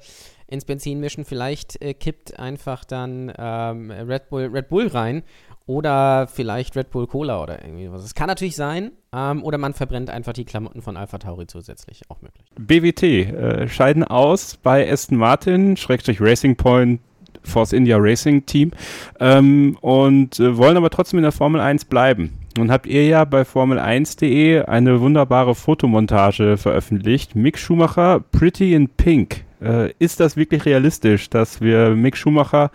ins 0.48 0.66
Benzin 0.66 1.00
mischen. 1.00 1.26
Vielleicht 1.26 1.82
äh, 1.82 1.94
kippt 1.94 2.40
einfach 2.40 2.86
dann 2.86 3.32
ähm, 3.38 3.92
Red, 3.92 4.30
Bull, 4.30 4.50
Red 4.52 4.70
Bull 4.70 4.88
rein 4.88 5.24
oder 5.66 6.28
vielleicht 6.28 6.76
Red 6.76 6.90
Bull 6.90 7.08
Cola 7.08 7.42
oder 7.42 7.64
irgendwie 7.64 7.92
was. 7.92 8.04
Es 8.04 8.14
kann 8.14 8.28
natürlich 8.28 8.56
sein. 8.56 8.92
Ähm, 9.14 9.44
oder 9.44 9.58
man 9.58 9.74
verbrennt 9.74 10.10
einfach 10.10 10.34
die 10.34 10.46
Klamotten 10.46 10.82
von 10.82 10.98
Alpha 10.98 11.18
Tauri 11.18 11.48
zusätzlich. 11.48 12.02
Auch 12.10 12.22
möglich. 12.22 12.46
BWT 12.60 13.04
äh, 13.04 13.68
scheiden 13.68 14.04
aus 14.04 14.58
bei 14.58 14.92
Aston 14.92 15.18
Martin, 15.18 15.78
Schrägstrich 15.78 16.20
Racing 16.20 16.56
Point 16.56 17.00
Force 17.44 17.74
India 17.74 17.98
Racing 17.98 18.46
Team 18.46 18.72
ähm, 19.20 19.78
und 19.82 20.40
wollen 20.40 20.78
aber 20.78 20.90
trotzdem 20.90 21.20
in 21.20 21.24
der 21.24 21.32
Formel 21.32 21.60
1 21.60 21.86
bleiben. 21.86 22.41
Nun 22.58 22.72
habt 22.72 22.86
ihr 22.86 23.06
ja 23.06 23.24
bei 23.24 23.44
Formel1.de 23.44 24.64
eine 24.64 25.00
wunderbare 25.00 25.56
Fotomontage 25.56 26.58
veröffentlicht. 26.58 27.36
Mick 27.36 27.58
Schumacher, 27.58 28.24
Pretty 28.32 28.74
in 28.74 28.90
Pink. 28.90 29.46
Äh, 29.62 29.92
ist 30.00 30.20
das 30.20 30.36
wirklich 30.36 30.66
realistisch, 30.66 31.30
dass 31.30 31.62
wir 31.62 31.92
Mick 31.92 32.18
Schumacher 32.18 32.72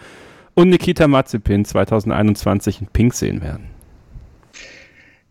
und 0.54 0.70
Nikita 0.70 1.06
Mazepin 1.06 1.64
2021 1.64 2.80
in 2.80 2.86
Pink 2.86 3.12
sehen 3.12 3.42
werden? 3.42 3.76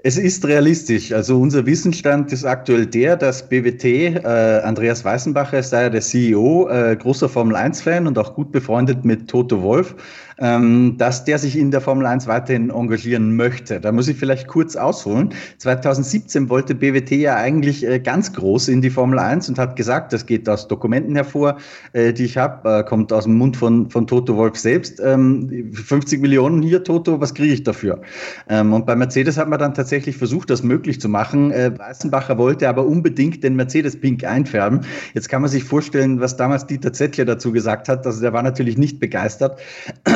Es 0.08 0.20
ist 0.20 0.46
realistisch. 0.46 1.12
Also 1.12 1.42
unser 1.42 1.66
Wissensstand 1.66 2.32
ist 2.32 2.46
aktuell 2.46 2.86
der, 2.86 3.16
dass 3.16 3.50
BWT, 3.50 3.84
äh, 3.86 4.62
Andreas 4.64 5.04
Weißenbacher 5.04 5.58
ist 5.58 5.74
da 5.74 5.82
ja 5.82 5.90
der 5.90 6.02
CEO, 6.02 6.70
äh, 6.70 6.96
großer 6.96 7.28
Formel 7.28 7.56
1-Fan 7.56 8.06
und 8.06 8.20
auch 8.20 8.36
gut 8.36 8.52
befreundet 8.52 9.04
mit 9.04 9.28
Toto 9.28 9.64
Wolf, 9.64 9.96
dass 10.38 11.24
der 11.24 11.40
sich 11.40 11.58
in 11.58 11.72
der 11.72 11.82
Formel 11.82 12.06
1 12.06 12.28
weiterhin 12.28 12.70
engagieren 12.70 13.36
möchte. 13.36 13.80
Da 13.80 13.92
muss 13.92 14.08
ich 14.08 14.18
vielleicht 14.18 14.48
kurz 14.48 14.76
ausholen. 14.76 15.34
2017 15.60 16.50
wollte 16.50 16.76
BWT 16.76 17.12
ja 17.12 17.36
eigentlich 17.36 17.86
äh, 17.86 18.00
ganz 18.00 18.34
groß 18.34 18.68
in 18.68 18.82
die 18.82 18.90
Formel 18.90 19.20
1 19.20 19.50
und 19.50 19.58
hat 19.58 19.76
gesagt, 19.76 20.14
das 20.14 20.26
geht 20.26 20.48
aus 20.50 20.68
Dokumenten 20.68 21.16
hervor, 21.16 21.58
äh, 21.94 22.14
die 22.14 22.26
ich 22.26 22.38
habe, 22.38 22.80
äh, 22.80 22.84
kommt 22.84 23.14
aus 23.14 23.24
dem 23.24 23.38
Mund 23.38 23.58
von, 23.58 23.90
von 23.90 24.08
Toto 24.08 24.36
Wolf 24.36 24.58
selbst. 24.58 25.00
Ähm, 25.04 25.72
50 25.74 26.22
Millionen 26.22 26.62
hier, 26.62 26.84
Toto, 26.84 27.20
was 27.22 27.34
kriege 27.34 27.54
ich 27.54 27.64
dafür? 27.64 28.02
Ähm, 28.50 28.74
und 28.74 28.86
bei 28.86 28.96
Mercedes 28.96 29.38
hat 29.38 29.48
man 29.48 29.60
dann 29.60 29.74
tatsächlich 29.74 30.18
versucht, 30.18 30.50
das 30.50 30.64
möglich 30.64 31.00
zu 31.00 31.10
machen. 31.10 31.52
Äh, 31.52 31.72
Weißenbacher 31.78 32.38
wollte 32.38 32.68
aber 32.68 32.86
unbedingt 32.86 33.44
den 33.44 33.56
Mercedes 33.56 34.00
Pink 34.00 34.24
einfärben. 34.24 34.82
Jetzt 35.14 35.30
kann 35.30 35.42
man 35.42 35.52
sich 35.52 35.64
vorstellen, 35.64 36.20
was 36.20 36.36
damals 36.38 36.68
Dieter 36.68 36.94
Zettler 36.94 37.26
dazu 37.26 37.52
gesagt 37.52 37.90
hat. 37.90 38.06
Also 38.06 38.22
der 38.22 38.34
war 38.34 38.44
natürlich 38.44 38.78
nicht 38.78 39.00
begeistert. 39.00 39.60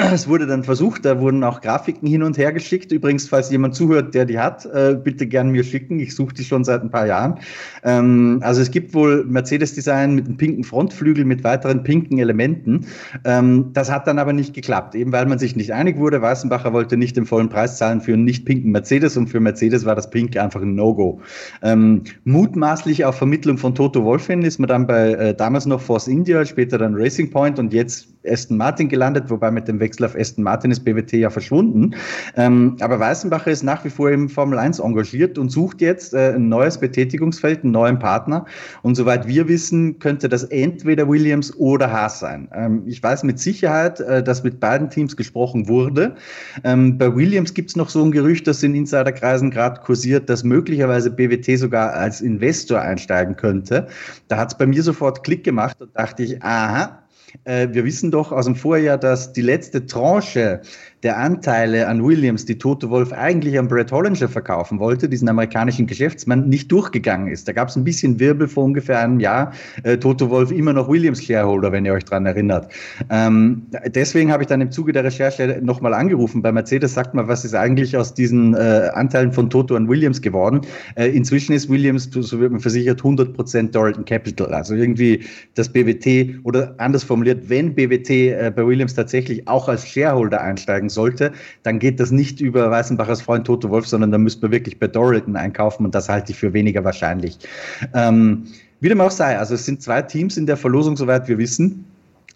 Es 0.14 0.28
wurde 0.28 0.48
dann 0.48 0.64
versucht, 0.64 1.06
da 1.06 1.20
wurden 1.20 1.44
auch 1.44 1.62
Grafiken 1.62 2.08
hin 2.08 2.24
und 2.24 2.38
her 2.38 2.52
geschickt. 2.52 2.92
Übrigens, 2.92 3.28
falls 3.28 3.52
jemand 3.52 3.76
zuhört, 3.76 4.14
der 4.14 4.26
die 4.26 4.40
hat, 4.40 4.66
äh, 4.66 4.98
bitte 5.02 5.28
gern 5.28 5.50
mir 5.50 5.64
schicken. 5.64 6.00
Ich 6.00 6.16
suche 6.16 6.34
die 6.34 6.44
schon 6.44 6.64
seit 6.64 6.82
ein 6.82 6.90
paar 6.90 7.06
Jahren. 7.06 7.40
Ähm, 7.84 8.40
also 8.42 8.62
es 8.62 8.72
gibt 8.72 8.94
wohl 8.94 9.26
Mercedes-Design 9.26 10.16
mit 10.16 10.26
einem 10.26 10.38
pinken 10.38 10.64
Frontflügel 10.64 11.26
mit 11.26 11.44
weiteren 11.44 11.84
pinken 11.84 12.18
Elementen. 12.18 12.88
Ähm, 13.24 13.72
das 13.74 13.92
hat 13.92 14.08
dann 14.08 14.20
aber 14.20 14.34
nicht 14.34 14.54
geklappt, 14.54 14.96
eben 14.96 15.12
weil 15.12 15.26
man 15.26 15.40
sich 15.40 15.56
nicht 15.56 15.74
einig 15.74 15.98
wurde. 15.98 16.22
Weißenbacher 16.22 16.74
wollte 16.74 16.98
nicht 16.98 17.16
den 17.16 17.26
vollen 17.26 17.50
Preis 17.50 17.78
zahlen 17.78 18.02
für 18.02 18.14
einen 18.14 18.24
nicht 18.24 18.46
pinken 18.46 18.72
Mercedes 18.72 19.18
und 19.18 19.28
für 19.28 19.40
Mercedes 19.40 19.86
war 19.86 19.96
das 19.96 20.10
Pink 20.10 20.38
einfach 20.38 20.62
ein 20.62 20.76
No-Go. 20.76 21.22
Ähm, 21.62 22.04
mutmaßlich 22.24 23.06
auf 23.06 23.16
Vermittlung 23.16 23.58
von 23.58 23.76
Toto 23.76 24.04
Wolfin 24.04 24.42
ist 24.44 24.60
man 24.60 24.68
dann 24.68 24.88
bei 24.88 25.14
äh, 25.14 25.36
damals 25.36 25.66
noch 25.66 25.82
Force 25.82 26.08
India, 26.08 26.46
später 26.46 26.78
dann 26.78 26.96
Racing 26.96 27.30
Point 27.30 27.60
und 27.60 27.74
jetzt 27.74 28.08
Aston 28.26 28.58
Martin 28.58 28.90
gelandet, 28.90 29.30
wobei 29.30 29.50
mit 29.52 29.68
dem 29.68 29.80
Wechsel 29.80 30.06
auf 30.06 30.16
Aston 30.16 30.44
Martin 30.44 30.72
ist 30.72 30.82
BWT 30.82 31.14
ja 31.14 31.30
verschwunden. 31.30 31.96
Ähm, 32.36 32.76
aber 32.82 33.00
Weißenbacher 33.00 33.52
ist 33.52 33.64
nach 33.64 33.86
wie 33.86 33.90
vor 33.90 34.12
im 34.12 34.30
Formel 34.30 34.60
1 34.60 34.80
engagiert 34.80 35.38
und 35.38 35.50
sucht 35.50 35.82
jetzt 35.82 36.14
äh, 36.14 36.34
ein 36.34 36.50
neues 36.50 36.78
Betätigungsfeld, 36.78 37.64
einen 37.64 37.72
neuen 37.72 38.00
Partner. 38.00 38.46
Und 38.82 38.96
soweit 38.96 39.28
wir 39.28 39.48
wissen, 39.48 40.00
könnte 40.00 40.28
das 40.28 40.44
entweder 40.44 41.08
Williams 41.08 41.56
oder 41.58 41.92
Haas 41.92 42.20
sein. 42.20 42.50
Ähm, 42.54 42.84
ich 42.86 43.02
weiß 43.02 43.24
mit 43.24 43.40
Sicherheit, 43.40 44.00
äh, 44.02 44.22
dass 44.22 44.44
mit 44.44 44.60
beiden 44.60 44.90
Teams 44.90 45.16
gesprochen 45.16 45.68
wurde. 45.68 46.16
Ähm, 46.64 46.98
bei 46.98 47.16
Williams 47.16 47.54
gibt 47.54 47.70
es 47.70 47.76
noch 47.76 47.90
so 47.90 48.04
ein 48.04 48.12
Gerücht, 48.12 48.48
das 48.48 48.64
in 48.64 48.76
Insiderkreisen 48.76 49.50
gerade 49.52 49.82
kursiert, 49.82 50.30
dass 50.30 50.44
möglicherweise 50.44 51.10
BWT 51.10 51.58
sogar 51.58 51.94
als 51.94 52.22
Investor 52.22 52.82
einsteigen 52.82 53.36
könnte. 53.36 53.88
Da 54.28 54.38
hat 54.38 54.52
es 54.52 54.58
bei 54.58 54.66
mir 54.66 54.84
sofort 54.84 55.24
Klick 55.24 55.44
gemacht 55.44 55.82
und 55.82 55.96
dachte 55.96 56.24
ich, 56.24 56.42
aha, 56.44 57.00
wir 57.46 57.84
wissen 57.86 58.12
doch 58.12 58.32
aus 58.32 58.46
dem 58.46 58.56
Vorjahr, 58.56 58.98
dass 58.98 59.34
die 59.34 59.42
letzte 59.42 59.86
Tranche 59.86 60.62
der 61.04 61.18
Anteile 61.18 61.88
an 61.88 62.04
Williams, 62.04 62.46
die 62.46 62.58
Toto 62.58 62.90
Wolf 62.90 63.14
eigentlich 63.14 63.58
an 63.58 63.70
Brett 63.70 63.92
Hollinger 63.92 64.28
verkaufen 64.28 64.80
wollte, 64.80 65.08
diesen 65.08 65.30
amerikanischen 65.30 65.88
Geschäftsmann, 65.88 66.50
nicht 66.50 66.72
durchgegangen 66.72 67.28
ist. 67.28 67.48
Da 67.48 67.54
gab 67.54 67.70
es 67.70 67.78
ein 67.78 67.86
bisschen 67.86 68.20
Wirbel 68.20 68.48
vor 68.50 68.66
ungefähr 68.66 69.00
einem 69.00 69.20
Jahr. 69.20 69.54
Äh, 69.84 69.98
Toto 69.98 70.30
Wolf 70.30 70.52
immer 70.52 70.74
noch 70.74 70.90
Williams 70.90 71.24
Shareholder, 71.24 71.72
wenn 71.72 71.86
ihr 71.86 71.94
euch 71.94 72.04
daran 72.04 72.26
erinnert. 72.26 72.70
Ähm, 73.10 73.64
deswegen 73.88 74.32
habe 74.32 74.44
ich 74.44 74.48
dann 74.48 74.60
im 74.60 74.72
Zuge 74.72 74.92
der 74.92 75.06
Recherche 75.06 75.60
nochmal 75.62 75.94
angerufen. 75.94 76.42
Bei 76.42 76.52
Mercedes 76.52 76.94
sagt 76.94 77.14
man, 77.14 77.28
was 77.30 77.46
ist 77.46 77.56
eigentlich 77.56 77.96
aus 77.96 78.14
diesen 78.14 78.54
äh, 78.56 78.90
Anteilen 78.94 79.32
von 79.32 79.50
Toto 79.50 79.76
an 79.76 79.88
Williams 79.88 80.22
geworden? 80.22 80.62
Äh, 80.96 81.08
inzwischen 81.08 81.54
ist 81.54 81.70
Williams, 81.70 82.10
so 82.12 82.40
wird 82.40 82.52
man 82.52 82.60
versichert, 82.60 83.02
100% 83.02 83.72
Doralton 83.72 84.04
Capital. 84.04 84.54
Also 84.54 84.76
irgendwie 84.76 85.24
das 85.56 85.70
BWT 85.70 86.40
oder 86.44 86.76
anders 86.78 87.06
formuliert, 87.06 87.50
wenn 87.50 87.74
BWT 87.74 88.10
äh, 88.10 88.52
bei 88.54 88.66
Williams 88.66 88.96
tatsächlich 88.96 89.48
auch 89.48 89.70
als 89.70 89.88
Shareholder 89.88 90.42
einsteigen 90.42 90.89
sollte, 90.90 91.32
dann 91.64 91.80
geht 91.80 92.00
das 92.00 92.12
nicht 92.12 92.42
über 92.42 92.70
Weißenbachers 92.70 93.22
Freund 93.22 93.46
Toto 93.46 93.70
Wolf, 93.70 93.88
sondern 93.88 94.12
dann 94.12 94.24
müsste 94.24 94.42
man 94.44 94.52
wirklich 94.52 94.80
bei 94.80 94.88
Doralton 94.88 95.36
einkaufen 95.36 95.86
und 95.86 95.96
das 95.96 96.10
halte 96.10 96.32
ich 96.32 96.38
für 96.38 96.54
weniger 96.54 96.84
wahrscheinlich. 96.84 97.40
Ähm, 97.94 98.46
wie 98.82 98.90
dem 98.90 99.02
auch 99.02 99.12
sei, 99.12 99.38
also 99.38 99.56
es 99.56 99.66
sind 99.66 99.82
zwei 99.82 100.02
Teams 100.02 100.38
in 100.38 100.46
der 100.46 100.58
Verlosung, 100.58 100.96
soweit 100.96 101.28
wir 101.28 101.38
wissen. 101.38 101.86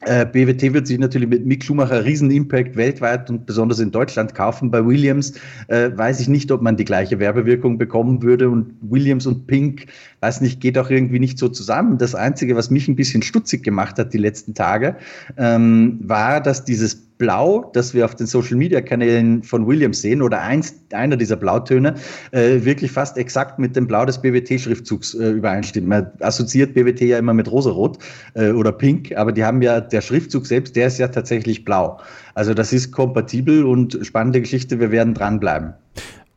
Äh, 0.06 0.26
BWT 0.26 0.74
wird 0.74 0.88
sich 0.88 1.00
natürlich 1.00 1.30
mit 1.30 1.46
Mick 1.46 1.64
Schumacher 1.64 2.04
riesen 2.04 2.30
Impact 2.30 2.76
weltweit 2.76 3.30
und 3.30 3.46
besonders 3.46 3.80
in 3.80 3.92
Deutschland 3.92 4.36
kaufen. 4.36 4.70
Bei 4.70 4.86
Williams 4.86 5.34
äh, 5.68 5.92
weiß 5.96 6.20
ich 6.20 6.28
nicht, 6.28 6.52
ob 6.52 6.62
man 6.62 6.76
die 6.76 6.84
gleiche 6.84 7.20
Werbewirkung 7.20 7.78
bekommen 7.78 8.22
würde 8.22 8.50
und 8.50 8.74
Williams 8.82 9.26
und 9.26 9.48
Pink, 9.48 9.86
weiß 10.24 10.40
nicht, 10.40 10.62
geht 10.62 10.78
auch 10.78 10.90
irgendwie 10.90 11.20
nicht 11.20 11.38
so 11.38 11.50
zusammen. 11.50 11.98
Das 11.98 12.16
Einzige, 12.16 12.56
was 12.56 12.70
mich 12.70 12.88
ein 12.88 12.96
bisschen 12.96 13.22
stutzig 13.22 13.62
gemacht 13.62 14.00
hat 14.00 14.14
die 14.14 14.18
letzten 14.18 14.54
Tage, 14.54 14.96
ähm, 15.38 16.00
war, 16.02 16.40
dass 16.40 16.64
dieses 16.64 16.96
Blau, 17.18 17.70
das 17.74 17.94
wir 17.94 18.06
auf 18.06 18.16
den 18.16 18.26
Social 18.26 18.56
Media 18.56 18.80
Kanälen 18.80 19.44
von 19.44 19.68
Williams 19.68 20.02
sehen, 20.02 20.22
oder 20.22 20.42
eins, 20.42 20.76
einer 20.94 21.18
dieser 21.18 21.36
Blautöne, 21.36 21.96
äh, 22.32 22.64
wirklich 22.64 22.92
fast 22.92 23.18
exakt 23.18 23.60
mit 23.60 23.76
dem 23.76 23.86
Blau 23.86 24.06
des 24.06 24.22
BWT-Schriftzugs 24.22 25.14
äh, 25.14 25.32
übereinstimmt. 25.32 25.88
Man 25.88 26.10
assoziiert 26.22 26.74
BWT 26.74 27.02
ja 27.02 27.18
immer 27.18 27.34
mit 27.34 27.52
rosarot 27.52 27.98
äh, 28.36 28.52
oder 28.52 28.72
pink, 28.72 29.16
aber 29.18 29.34
die 29.34 29.44
haben 29.44 29.62
ja, 29.62 29.82
der 29.82 30.00
Schriftzug 30.00 30.48
selbst, 30.48 30.78
der 30.78 30.88
ist 30.88 31.00
ja 31.00 31.10
tatsächlich 31.10 31.66
blau. 31.66 32.00
Also 32.34 32.54
das 32.54 32.72
ist 32.72 32.94
kompatibel 32.94 33.66
und 33.66 34.00
spannende 34.04 34.40
Geschichte, 34.40 34.80
wir 34.80 34.90
werden 34.90 35.14
dranbleiben. 35.14 35.74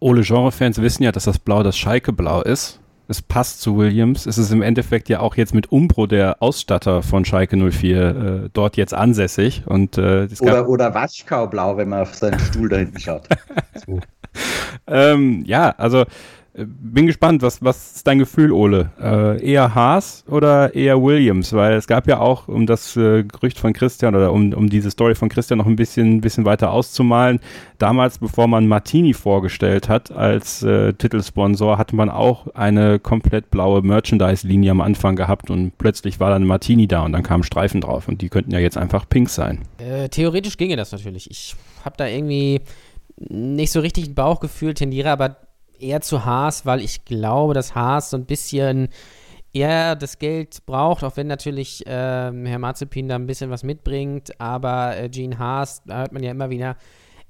Ole 0.00 0.22
Genre-Fans 0.22 0.82
wissen 0.82 1.04
ja, 1.04 1.12
dass 1.12 1.24
das 1.24 1.38
Blau 1.38 1.62
das 1.62 1.78
Schalke-Blau 1.78 2.42
ist 2.42 2.80
es 3.08 3.22
passt 3.22 3.60
zu 3.60 3.76
Williams. 3.76 4.26
Es 4.26 4.38
ist 4.38 4.50
im 4.50 4.62
Endeffekt 4.62 5.08
ja 5.08 5.20
auch 5.20 5.36
jetzt 5.36 5.54
mit 5.54 5.70
Umbro 5.70 6.06
der 6.06 6.42
Ausstatter 6.42 7.02
von 7.02 7.24
Schalke 7.24 7.56
04 7.56 8.00
äh, 8.46 8.50
dort 8.52 8.76
jetzt 8.76 8.94
ansässig. 8.94 9.62
Und, 9.66 9.98
äh, 9.98 10.28
oder, 10.40 10.68
oder 10.68 10.94
Waschkaublau, 10.94 11.76
wenn 11.76 11.88
man 11.88 12.02
auf 12.02 12.14
seinen 12.14 12.38
Stuhl 12.38 12.68
da 12.68 12.76
hinten 12.76 12.98
schaut. 12.98 13.28
so. 13.86 14.00
ähm, 14.86 15.44
ja, 15.46 15.70
also 15.78 16.04
bin 16.64 17.06
gespannt, 17.06 17.42
was, 17.42 17.62
was 17.62 17.96
ist 17.96 18.06
dein 18.06 18.18
Gefühl, 18.18 18.50
Ole? 18.50 18.90
Äh, 18.98 19.44
eher 19.44 19.74
Haas 19.74 20.24
oder 20.28 20.74
eher 20.74 21.02
Williams? 21.02 21.52
Weil 21.52 21.74
es 21.74 21.86
gab 21.86 22.06
ja 22.06 22.18
auch, 22.18 22.48
um 22.48 22.66
das 22.66 22.96
äh, 22.96 23.24
Gerücht 23.24 23.58
von 23.58 23.74
Christian 23.74 24.14
oder 24.14 24.32
um, 24.32 24.54
um 24.54 24.70
diese 24.70 24.90
Story 24.90 25.14
von 25.14 25.28
Christian 25.28 25.58
noch 25.58 25.66
ein 25.66 25.76
bisschen, 25.76 26.22
bisschen 26.22 26.46
weiter 26.46 26.70
auszumalen, 26.70 27.40
damals, 27.78 28.18
bevor 28.18 28.48
man 28.48 28.66
Martini 28.66 29.12
vorgestellt 29.12 29.88
hat 29.88 30.10
als 30.10 30.62
äh, 30.62 30.94
Titelsponsor, 30.94 31.76
hatte 31.76 31.94
man 31.94 32.08
auch 32.08 32.46
eine 32.54 32.98
komplett 32.98 33.50
blaue 33.50 33.82
Merchandise-Linie 33.82 34.70
am 34.70 34.80
Anfang 34.80 35.16
gehabt 35.16 35.50
und 35.50 35.76
plötzlich 35.76 36.20
war 36.20 36.30
dann 36.30 36.44
Martini 36.44 36.88
da 36.88 37.02
und 37.02 37.12
dann 37.12 37.22
kamen 37.22 37.42
Streifen 37.42 37.82
drauf 37.82 38.08
und 38.08 38.22
die 38.22 38.30
könnten 38.30 38.52
ja 38.52 38.60
jetzt 38.60 38.78
einfach 38.78 39.08
pink 39.08 39.28
sein. 39.28 39.60
Äh, 39.78 40.08
theoretisch 40.08 40.56
ginge 40.56 40.76
das 40.76 40.92
natürlich. 40.92 41.30
Ich 41.30 41.54
habe 41.84 41.96
da 41.98 42.06
irgendwie 42.06 42.62
nicht 43.18 43.72
so 43.72 43.80
richtig 43.80 44.08
ein 44.08 44.14
Bauchgefühl, 44.14 44.74
tendiere 44.74 45.10
aber 45.10 45.36
eher 45.80 46.00
zu 46.00 46.24
Haas, 46.24 46.66
weil 46.66 46.80
ich 46.80 47.04
glaube, 47.04 47.54
dass 47.54 47.74
Haas 47.74 48.10
so 48.10 48.16
ein 48.16 48.26
bisschen 48.26 48.88
eher 49.52 49.96
das 49.96 50.18
Geld 50.18 50.64
braucht, 50.66 51.02
auch 51.02 51.16
wenn 51.16 51.26
natürlich 51.26 51.82
ähm, 51.86 52.44
Herr 52.46 52.58
Mazepin 52.58 53.08
da 53.08 53.14
ein 53.14 53.26
bisschen 53.26 53.50
was 53.50 53.62
mitbringt, 53.62 54.38
aber 54.40 54.96
äh, 54.96 55.08
Gene 55.08 55.38
Haas, 55.38 55.82
da 55.84 55.98
hört 55.98 56.12
man 56.12 56.22
ja 56.22 56.30
immer 56.30 56.50
wieder, 56.50 56.76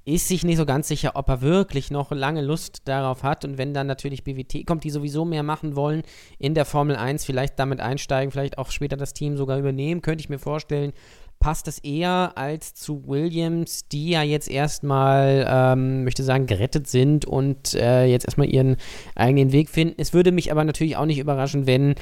ist 0.07 0.29
sich 0.29 0.45
nicht 0.45 0.57
so 0.57 0.67
ganz 0.67 0.87
sicher, 0.87 1.13
ob 1.15 1.29
er 1.29 1.41
wirklich 1.41 1.91
noch 1.91 2.13
lange 2.13 2.41
Lust 2.41 2.83
darauf 2.85 3.25
hat. 3.25 3.45
Und 3.45 3.59
wenn 3.59 3.75
dann 3.75 3.89
natürlich 3.89 4.23
BWT 4.23 4.65
kommt, 4.65 4.85
die 4.85 4.91
sowieso 4.91 5.25
mehr 5.25 5.43
machen 5.43 5.75
wollen 5.75 6.03
in 6.39 6.55
der 6.55 6.65
Formel 6.65 6.95
1, 6.95 7.25
vielleicht 7.25 7.59
damit 7.59 7.81
einsteigen, 7.81 8.31
vielleicht 8.31 8.57
auch 8.57 8.71
später 8.71 8.97
das 8.97 9.15
Team 9.15 9.37
sogar 9.37 9.59
übernehmen, 9.59 10.03
könnte 10.03 10.23
ich 10.23 10.29
mir 10.29 10.39
vorstellen 10.39 10.93
passt 11.39 11.69
es 11.69 11.79
eher 11.79 12.33
als 12.37 12.75
zu 12.75 13.07
Williams, 13.07 13.89
die 13.89 14.11
ja 14.11 14.23
jetzt 14.23 14.51
erstmal, 14.51 15.47
ähm, 15.49 16.05
möchte 16.05 16.23
sagen, 16.23 16.47
gerettet 16.47 16.89
sind 16.89 17.25
und 17.25 17.75
äh, 17.75 18.07
jetzt 18.07 18.25
erstmal 18.25 18.49
ihren 18.49 18.77
eigenen 19.15 19.53
Weg 19.53 19.71
finden. 19.71 19.95
Es 19.99 20.13
würde 20.13 20.33
mich 20.33 20.51
aber 20.51 20.65
natürlich 20.65 20.97
auch 20.97 21.07
nicht 21.07 21.19
überraschen, 21.19 21.67
wenn 21.67 21.95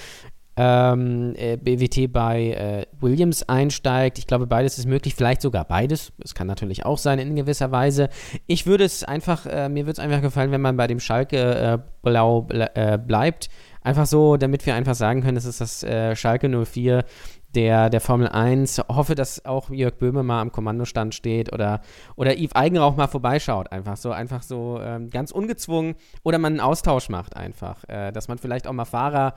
ähm, 0.56 1.34
äh, 1.36 1.56
BWT 1.56 2.12
bei 2.12 2.50
äh, 2.50 2.86
Williams 3.00 3.48
einsteigt. 3.48 4.18
Ich 4.18 4.26
glaube, 4.26 4.46
beides 4.46 4.78
ist 4.78 4.86
möglich, 4.86 5.14
vielleicht 5.16 5.42
sogar 5.42 5.64
beides. 5.64 6.12
Es 6.22 6.34
kann 6.34 6.46
natürlich 6.46 6.86
auch 6.86 6.98
sein 6.98 7.18
in 7.18 7.34
gewisser 7.34 7.72
Weise. 7.72 8.08
Ich 8.46 8.66
würde 8.66 8.84
es 8.84 9.02
einfach, 9.02 9.46
äh, 9.46 9.68
mir 9.68 9.86
würde 9.86 9.94
es 9.94 9.98
einfach 9.98 10.22
gefallen, 10.22 10.52
wenn 10.52 10.60
man 10.60 10.76
bei 10.76 10.86
dem 10.86 11.00
Schalke 11.00 11.38
äh, 11.38 11.78
Blau 12.02 12.46
äh, 12.50 12.98
bleibt 12.98 13.48
Einfach 13.84 14.06
so, 14.06 14.38
damit 14.38 14.64
wir 14.64 14.74
einfach 14.74 14.94
sagen 14.94 15.20
können, 15.20 15.36
es 15.36 15.44
ist 15.44 15.60
das 15.60 15.82
äh, 15.82 16.16
Schalke 16.16 16.48
04 16.48 17.04
der, 17.54 17.90
der 17.90 18.00
Formel 18.00 18.28
1. 18.28 18.82
Hoffe, 18.88 19.14
dass 19.14 19.44
auch 19.44 19.70
Jörg 19.70 19.98
Böhme 19.98 20.22
mal 20.22 20.40
am 20.40 20.52
Kommandostand 20.52 21.14
steht 21.14 21.52
oder, 21.52 21.80
oder 22.16 22.36
Yves 22.36 22.54
Eigenrauch 22.54 22.96
mal 22.96 23.06
vorbeischaut. 23.06 23.72
Einfach 23.72 23.96
so, 23.96 24.12
einfach 24.12 24.42
so 24.42 24.80
ähm, 24.82 25.10
ganz 25.10 25.30
ungezwungen. 25.30 25.94
Oder 26.22 26.38
man 26.38 26.54
einen 26.54 26.60
Austausch 26.60 27.08
macht 27.08 27.36
einfach. 27.36 27.84
Äh, 27.88 28.12
dass 28.12 28.28
man 28.28 28.38
vielleicht 28.38 28.66
auch 28.66 28.72
mal 28.72 28.84
Fahrer 28.84 29.34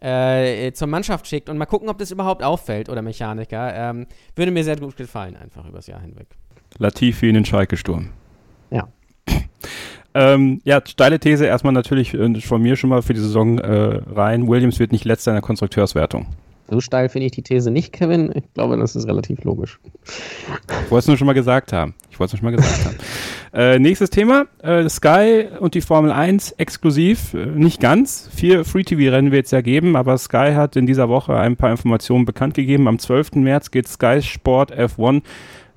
äh, 0.00 0.72
zur 0.72 0.88
Mannschaft 0.88 1.26
schickt 1.26 1.48
und 1.48 1.58
mal 1.58 1.66
gucken, 1.66 1.88
ob 1.88 1.98
das 1.98 2.10
überhaupt 2.10 2.42
auffällt 2.42 2.88
oder 2.88 3.02
Mechaniker. 3.02 3.74
Ähm, 3.74 4.06
würde 4.34 4.50
mir 4.50 4.64
sehr 4.64 4.76
gut 4.76 4.96
gefallen, 4.96 5.36
einfach 5.36 5.66
übers 5.66 5.86
Jahr 5.86 6.00
hinweg. 6.00 6.28
Latifi 6.78 7.28
in 7.28 7.34
den 7.34 7.44
Schalke-Sturm. 7.44 8.10
Ja. 8.70 8.88
Ähm, 10.12 10.60
ja, 10.64 10.82
steile 10.84 11.20
These 11.20 11.46
erstmal 11.46 11.72
natürlich 11.72 12.14
äh, 12.14 12.40
von 12.40 12.60
mir 12.60 12.74
schon 12.74 12.90
mal 12.90 13.00
für 13.00 13.14
die 13.14 13.20
Saison 13.20 13.60
äh, 13.60 14.00
rein. 14.12 14.48
Williams 14.48 14.80
wird 14.80 14.90
nicht 14.90 15.04
letzter 15.04 15.30
in 15.30 15.36
der 15.36 15.42
Konstrukteurswertung. 15.42 16.26
So 16.70 16.80
steil 16.80 17.08
finde 17.08 17.26
ich 17.26 17.32
die 17.32 17.42
These 17.42 17.70
nicht, 17.70 17.92
Kevin. 17.92 18.30
Ich 18.34 18.44
glaube, 18.54 18.76
das 18.76 18.94
ist 18.94 19.08
relativ 19.08 19.42
logisch. 19.42 19.80
Ich 20.04 20.90
wollte 20.90 21.00
es 21.00 21.06
nur 21.08 21.16
schon 21.16 21.26
mal 21.26 21.32
gesagt 21.32 21.72
haben. 21.72 21.94
Ich 22.10 22.20
wollte 22.20 22.36
es 22.36 22.42
nur 22.42 22.50
schon 22.50 22.56
mal 22.56 22.62
gesagt 22.62 22.84
haben. 22.86 22.96
Äh, 23.52 23.80
nächstes 23.80 24.10
Thema: 24.10 24.46
äh, 24.62 24.88
Sky 24.88 25.48
und 25.58 25.74
die 25.74 25.80
Formel 25.80 26.12
1 26.12 26.52
exklusiv. 26.52 27.34
Äh, 27.34 27.46
nicht 27.46 27.80
ganz. 27.80 28.30
Vier 28.32 28.64
Free-TV-Rennen 28.64 29.32
wird 29.32 29.46
es 29.46 29.50
ja 29.50 29.60
geben, 29.60 29.96
aber 29.96 30.16
Sky 30.18 30.52
hat 30.54 30.76
in 30.76 30.86
dieser 30.86 31.08
Woche 31.08 31.36
ein 31.36 31.56
paar 31.56 31.72
Informationen 31.72 32.26
bekannt 32.26 32.54
gegeben. 32.54 32.86
Am 32.86 33.00
12. 33.00 33.32
März 33.32 33.72
geht 33.72 33.88
Sky 33.88 34.22
Sport 34.22 34.72
F1 34.72 35.22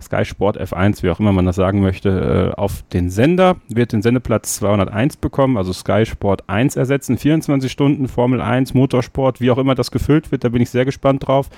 Sky 0.04 0.26
Sport 0.26 0.60
F1, 0.60 1.04
wie 1.04 1.10
auch 1.10 1.20
immer 1.20 1.32
man 1.32 1.46
das 1.46 1.56
sagen 1.56 1.82
möchte, 1.82 2.54
äh, 2.54 2.60
auf 2.60 2.84
den 2.94 3.10
Sender, 3.10 3.58
wird 3.68 3.94
den 3.94 4.02
Sendeplatz 4.02 4.56
201 4.56 5.18
bekommen, 5.18 5.58
also 5.58 5.74
Sky 5.74 6.06
Sport 6.06 6.44
1 6.48 6.76
ersetzen. 6.76 7.18
24 7.18 7.72
Stunden 7.72 8.08
Formel 8.08 8.42
1, 8.42 8.74
Motorsport, 8.74 9.42
wie 9.42 9.52
auch 9.52 9.58
immer 9.58 9.76
das 9.76 9.92
gefüllt 9.92 10.32
wird, 10.32 10.44
da 10.44 10.50
bin 10.50 10.62
ich 10.62 10.70
sehr 10.70 10.86
gespannt 10.86 11.28
drauf. 11.28 11.50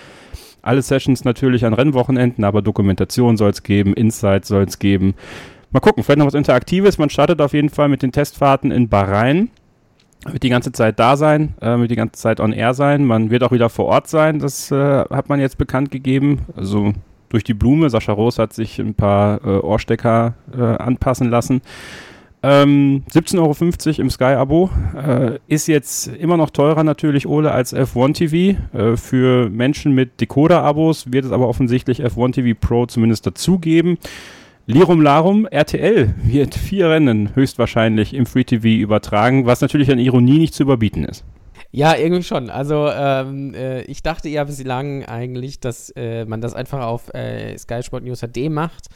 Alle 0.61 0.81
Sessions 0.81 1.23
natürlich 1.23 1.63
an 1.65 1.73
Rennwochenenden, 1.73 2.43
aber 2.43 2.61
Dokumentation 2.61 3.37
soll 3.37 3.51
es 3.51 3.61
geben, 3.61 3.93
Insights 3.93 4.47
soll 4.47 4.63
es 4.63 4.79
geben. 4.79 5.13
Mal 5.71 5.79
gucken, 5.79 6.03
vielleicht 6.03 6.19
noch 6.19 6.25
was 6.25 6.33
Interaktives. 6.33 6.97
Man 6.97 7.09
startet 7.09 7.41
auf 7.41 7.53
jeden 7.53 7.69
Fall 7.69 7.89
mit 7.89 8.01
den 8.01 8.11
Testfahrten 8.11 8.71
in 8.71 8.89
Bahrain. 8.89 9.49
Wird 10.25 10.41
die 10.41 10.49
ganze 10.49 10.71
Zeit 10.71 10.99
da 10.99 11.17
sein, 11.17 11.53
äh, 11.61 11.77
wird 11.77 11.91
die 11.91 11.95
ganze 11.95 12.19
Zeit 12.19 12.39
on 12.39 12.51
air 12.51 12.73
sein. 12.73 13.05
Man 13.05 13.29
wird 13.29 13.43
auch 13.43 13.51
wieder 13.51 13.69
vor 13.69 13.85
Ort 13.85 14.07
sein, 14.07 14.39
das 14.39 14.71
äh, 14.71 14.75
hat 14.75 15.29
man 15.29 15.39
jetzt 15.39 15.57
bekannt 15.57 15.91
gegeben. 15.91 16.39
Also 16.55 16.93
durch 17.35 17.43
die 17.43 17.53
Blume. 17.53 17.89
Sascha 17.89 18.13
Roos 18.13 18.39
hat 18.39 18.53
sich 18.53 18.79
ein 18.79 18.95
paar 18.95 19.43
äh, 19.45 19.59
Ohrstecker 19.59 20.35
äh, 20.57 20.61
anpassen 20.61 21.29
lassen. 21.29 21.61
Ähm, 22.41 23.03
17,50 23.11 23.39
Euro 23.39 24.01
im 24.01 24.09
Sky-Abo. 24.09 24.69
Äh, 24.95 25.39
ist 25.47 25.67
jetzt 25.67 26.07
immer 26.07 26.37
noch 26.37 26.49
teurer 26.49 26.83
natürlich, 26.83 27.27
Ole, 27.27 27.51
als 27.51 27.75
F1 27.75 28.13
TV. 28.13 28.59
Äh, 28.73 28.97
für 28.97 29.49
Menschen 29.49 29.93
mit 29.93 30.21
Decoder-Abos 30.21 31.11
wird 31.11 31.25
es 31.25 31.31
aber 31.31 31.49
offensichtlich 31.49 32.05
F1 32.05 32.33
TV 32.33 32.57
Pro 32.59 32.85
zumindest 32.85 33.27
dazugeben. 33.27 33.97
Lirum 34.65 35.01
Larum, 35.01 35.45
RTL 35.45 36.15
wird 36.23 36.55
vier 36.55 36.89
Rennen 36.89 37.35
höchstwahrscheinlich 37.35 38.13
im 38.13 38.25
Free 38.25 38.45
TV 38.45 38.67
übertragen, 38.81 39.45
was 39.45 39.61
natürlich 39.61 39.91
an 39.91 39.99
Ironie 39.99 40.39
nicht 40.39 40.53
zu 40.53 40.63
überbieten 40.63 41.03
ist. 41.03 41.25
Ja, 41.75 41.93
irgendwie 41.93 42.23
schon. 42.23 42.49
Also 42.49 42.89
ähm, 42.89 43.53
äh, 43.53 43.81
ich 43.81 44.01
dachte 44.01 44.29
ja 44.29 44.45
bislang 44.45 45.03
eigentlich, 45.03 45.59
dass 45.59 45.89
äh, 45.89 46.23
man 46.23 46.39
das 46.39 46.53
einfach 46.53 46.85
auf 46.85 47.13
äh, 47.13 47.57
Sky 47.57 47.83
Sport 47.83 48.05
News 48.05 48.21
HD 48.21 48.49
macht. 48.49 48.87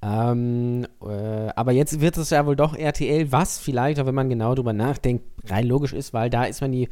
Ähm, 0.00 0.86
äh, 1.02 1.50
aber 1.54 1.72
jetzt 1.72 2.00
wird 2.00 2.16
es 2.16 2.30
ja 2.30 2.46
wohl 2.46 2.56
doch 2.56 2.74
RTL, 2.74 3.30
was 3.30 3.58
vielleicht, 3.58 4.00
auch 4.00 4.06
wenn 4.06 4.14
man 4.14 4.30
genau 4.30 4.54
drüber 4.54 4.72
nachdenkt, 4.72 5.26
rein 5.50 5.66
logisch 5.66 5.92
ist, 5.92 6.14
weil 6.14 6.30
da 6.30 6.44
ist 6.44 6.62
man 6.62 6.72
die 6.72 6.88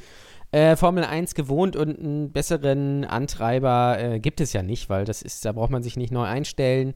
äh, 0.50 0.76
Formel 0.76 1.02
1 1.02 1.34
gewohnt 1.34 1.76
und 1.76 1.98
einen 1.98 2.30
besseren 2.30 3.06
Antreiber 3.06 3.96
äh, 3.98 4.20
gibt 4.20 4.42
es 4.42 4.52
ja 4.52 4.62
nicht, 4.62 4.90
weil 4.90 5.06
das 5.06 5.22
ist, 5.22 5.46
da 5.46 5.52
braucht 5.52 5.70
man 5.70 5.82
sich 5.82 5.96
nicht 5.96 6.12
neu 6.12 6.24
einstellen. 6.24 6.92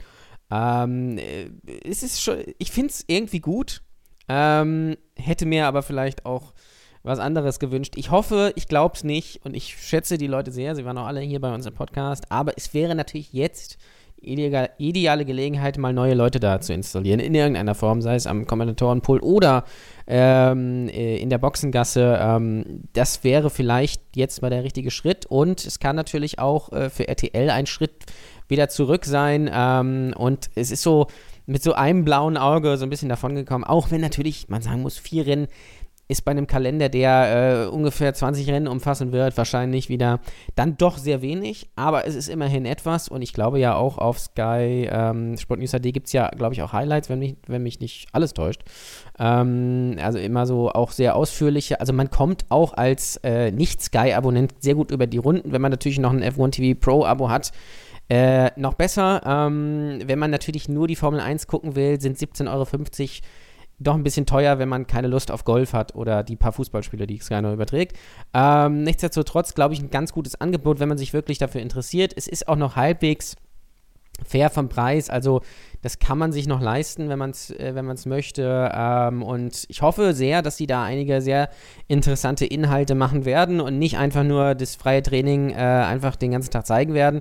Ähm, 0.50 1.18
es 1.88 2.02
ist 2.02 2.20
schon, 2.20 2.36
ich 2.58 2.70
finde 2.70 2.90
es 2.90 3.02
irgendwie 3.06 3.40
gut. 3.40 3.80
Ähm, 4.28 4.96
hätte 5.16 5.46
mir 5.46 5.66
aber 5.66 5.82
vielleicht 5.82 6.26
auch 6.26 6.52
was 7.06 7.18
anderes 7.18 7.58
gewünscht. 7.58 7.94
Ich 7.96 8.10
hoffe, 8.10 8.52
ich 8.56 8.68
glaube 8.68 8.96
es 8.96 9.04
nicht 9.04 9.40
und 9.44 9.54
ich 9.54 9.76
schätze 9.76 10.18
die 10.18 10.26
Leute 10.26 10.50
sehr. 10.50 10.74
Sie 10.74 10.84
waren 10.84 10.98
auch 10.98 11.06
alle 11.06 11.20
hier 11.20 11.40
bei 11.40 11.54
uns 11.54 11.66
im 11.66 11.74
Podcast. 11.74 12.30
Aber 12.30 12.52
es 12.56 12.74
wäre 12.74 12.94
natürlich 12.94 13.32
jetzt 13.32 13.78
ideale, 14.20 14.70
ideale 14.78 15.24
Gelegenheit, 15.24 15.78
mal 15.78 15.92
neue 15.92 16.14
Leute 16.14 16.40
da 16.40 16.60
zu 16.60 16.72
installieren, 16.72 17.20
in 17.20 17.34
irgendeiner 17.34 17.74
Form, 17.74 18.02
sei 18.02 18.16
es 18.16 18.26
am 18.26 18.46
Kommandatorenpool 18.46 19.20
oder 19.20 19.64
ähm, 20.06 20.88
äh, 20.88 21.18
in 21.18 21.30
der 21.30 21.38
Boxengasse. 21.38 22.18
Ähm, 22.20 22.82
das 22.92 23.22
wäre 23.22 23.50
vielleicht 23.50 24.02
jetzt 24.14 24.42
mal 24.42 24.50
der 24.50 24.64
richtige 24.64 24.90
Schritt 24.90 25.26
und 25.26 25.64
es 25.64 25.78
kann 25.78 25.96
natürlich 25.96 26.38
auch 26.38 26.72
äh, 26.72 26.90
für 26.90 27.08
RTL 27.08 27.50
ein 27.50 27.66
Schritt 27.66 28.04
wieder 28.48 28.68
zurück 28.68 29.04
sein. 29.04 29.48
Ähm, 29.52 30.12
und 30.16 30.50
es 30.54 30.70
ist 30.70 30.82
so 30.82 31.06
mit 31.46 31.62
so 31.62 31.74
einem 31.74 32.04
blauen 32.04 32.36
Auge 32.36 32.76
so 32.76 32.84
ein 32.84 32.90
bisschen 32.90 33.08
davon 33.08 33.36
gekommen, 33.36 33.62
auch 33.62 33.92
wenn 33.92 34.00
natürlich, 34.00 34.48
man 34.48 34.62
sagen 34.62 34.82
muss, 34.82 34.98
vier 34.98 35.26
Rennen 35.26 35.46
ist 36.08 36.24
bei 36.24 36.30
einem 36.30 36.46
Kalender, 36.46 36.88
der 36.88 37.66
äh, 37.66 37.68
ungefähr 37.68 38.14
20 38.14 38.48
Rennen 38.48 38.68
umfassen 38.68 39.10
wird, 39.12 39.36
wahrscheinlich 39.36 39.88
wieder 39.88 40.20
dann 40.54 40.76
doch 40.76 40.98
sehr 40.98 41.20
wenig, 41.20 41.68
aber 41.74 42.06
es 42.06 42.14
ist 42.14 42.28
immerhin 42.28 42.64
etwas 42.64 43.08
und 43.08 43.22
ich 43.22 43.32
glaube 43.32 43.58
ja 43.58 43.74
auch 43.74 43.98
auf 43.98 44.18
Sky 44.18 44.88
ähm, 44.90 45.36
Sport 45.36 45.60
News 45.60 45.72
HD 45.72 45.92
gibt 45.92 46.06
es 46.06 46.12
ja, 46.12 46.28
glaube 46.28 46.54
ich, 46.54 46.62
auch 46.62 46.72
Highlights, 46.72 47.08
wenn 47.08 47.18
mich, 47.18 47.36
wenn 47.46 47.62
mich 47.62 47.80
nicht 47.80 48.06
alles 48.12 48.34
täuscht. 48.34 48.62
Ähm, 49.18 49.96
also 50.00 50.18
immer 50.18 50.46
so 50.46 50.70
auch 50.70 50.92
sehr 50.92 51.16
ausführliche, 51.16 51.80
also 51.80 51.92
man 51.92 52.10
kommt 52.10 52.46
auch 52.50 52.74
als 52.74 53.16
äh, 53.24 53.50
Nicht-Sky-Abonnent 53.50 54.54
sehr 54.60 54.76
gut 54.76 54.92
über 54.92 55.08
die 55.08 55.18
Runden, 55.18 55.50
wenn 55.52 55.62
man 55.62 55.72
natürlich 55.72 55.98
noch 55.98 56.12
ein 56.12 56.22
F1 56.22 56.52
TV 56.52 56.78
Pro-Abo 56.78 57.28
hat. 57.28 57.52
Äh, 58.08 58.52
noch 58.54 58.74
besser, 58.74 59.20
ähm, 59.26 59.98
wenn 60.06 60.20
man 60.20 60.30
natürlich 60.30 60.68
nur 60.68 60.86
die 60.86 60.94
Formel 60.94 61.18
1 61.18 61.48
gucken 61.48 61.74
will, 61.74 62.00
sind 62.00 62.16
17,50 62.16 62.52
Euro 62.52 62.64
doch 63.78 63.94
ein 63.94 64.02
bisschen 64.02 64.26
teuer, 64.26 64.58
wenn 64.58 64.68
man 64.68 64.86
keine 64.86 65.08
Lust 65.08 65.30
auf 65.30 65.44
Golf 65.44 65.72
hat 65.72 65.94
oder 65.94 66.22
die 66.22 66.36
paar 66.36 66.52
Fußballspiele, 66.52 67.06
die 67.06 67.18
Sky 67.18 67.42
noch 67.42 67.52
überträgt. 67.52 67.96
Ähm, 68.32 68.82
nichtsdestotrotz 68.82 69.54
glaube 69.54 69.74
ich 69.74 69.80
ein 69.80 69.90
ganz 69.90 70.12
gutes 70.12 70.40
Angebot, 70.40 70.80
wenn 70.80 70.88
man 70.88 70.98
sich 70.98 71.12
wirklich 71.12 71.38
dafür 71.38 71.60
interessiert. 71.60 72.12
Es 72.16 72.26
ist 72.26 72.48
auch 72.48 72.56
noch 72.56 72.76
halbwegs 72.76 73.36
fair 74.24 74.48
vom 74.48 74.68
Preis, 74.68 75.10
also 75.10 75.42
das 75.82 75.98
kann 75.98 76.16
man 76.16 76.32
sich 76.32 76.46
noch 76.46 76.60
leisten, 76.60 77.08
wenn 77.10 77.18
man 77.18 77.30
es 77.30 77.50
äh, 77.50 78.08
möchte. 78.08 78.72
Ähm, 78.74 79.22
und 79.22 79.66
ich 79.68 79.82
hoffe 79.82 80.14
sehr, 80.14 80.42
dass 80.42 80.56
sie 80.56 80.66
da 80.66 80.82
einige 80.82 81.20
sehr 81.20 81.50
interessante 81.86 82.46
Inhalte 82.46 82.94
machen 82.94 83.24
werden 83.24 83.60
und 83.60 83.78
nicht 83.78 83.98
einfach 83.98 84.24
nur 84.24 84.54
das 84.54 84.74
freie 84.74 85.02
Training 85.02 85.50
äh, 85.50 85.54
einfach 85.54 86.16
den 86.16 86.30
ganzen 86.30 86.50
Tag 86.50 86.66
zeigen 86.66 86.94
werden, 86.94 87.20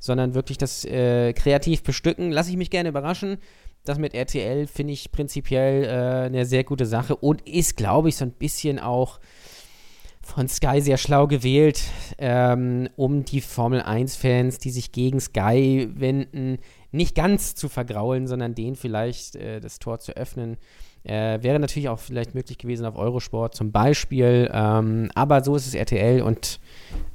sondern 0.00 0.34
wirklich 0.34 0.58
das 0.58 0.84
äh, 0.84 1.32
kreativ 1.32 1.84
bestücken. 1.84 2.32
Lasse 2.32 2.50
ich 2.50 2.56
mich 2.56 2.70
gerne 2.70 2.88
überraschen 2.88 3.38
das 3.84 3.98
mit 3.98 4.14
RTL 4.14 4.66
finde 4.66 4.92
ich 4.92 5.10
prinzipiell 5.10 5.84
äh, 5.84 6.26
eine 6.26 6.44
sehr 6.44 6.64
gute 6.64 6.86
Sache 6.86 7.16
und 7.16 7.46
ist, 7.48 7.76
glaube 7.76 8.08
ich, 8.08 8.16
so 8.16 8.24
ein 8.24 8.32
bisschen 8.32 8.78
auch 8.78 9.18
von 10.22 10.48
Sky 10.48 10.80
sehr 10.80 10.98
schlau 10.98 11.26
gewählt, 11.26 11.82
ähm, 12.18 12.88
um 12.96 13.24
die 13.24 13.40
Formel 13.40 13.80
1-Fans, 13.80 14.58
die 14.58 14.70
sich 14.70 14.92
gegen 14.92 15.20
Sky 15.20 15.88
wenden, 15.94 16.58
nicht 16.92 17.16
ganz 17.16 17.54
zu 17.56 17.68
vergraulen, 17.68 18.28
sondern 18.28 18.54
denen 18.54 18.76
vielleicht 18.76 19.34
äh, 19.34 19.60
das 19.60 19.78
Tor 19.80 19.98
zu 19.98 20.16
öffnen. 20.16 20.58
Äh, 21.02 21.42
wäre 21.42 21.58
natürlich 21.58 21.88
auch 21.88 21.98
vielleicht 21.98 22.34
möglich 22.34 22.58
gewesen 22.58 22.86
auf 22.86 22.96
Eurosport 22.96 23.56
zum 23.56 23.72
Beispiel, 23.72 24.48
ähm, 24.52 25.10
aber 25.16 25.42
so 25.42 25.56
ist 25.56 25.66
es 25.66 25.74
RTL 25.74 26.22
und 26.22 26.60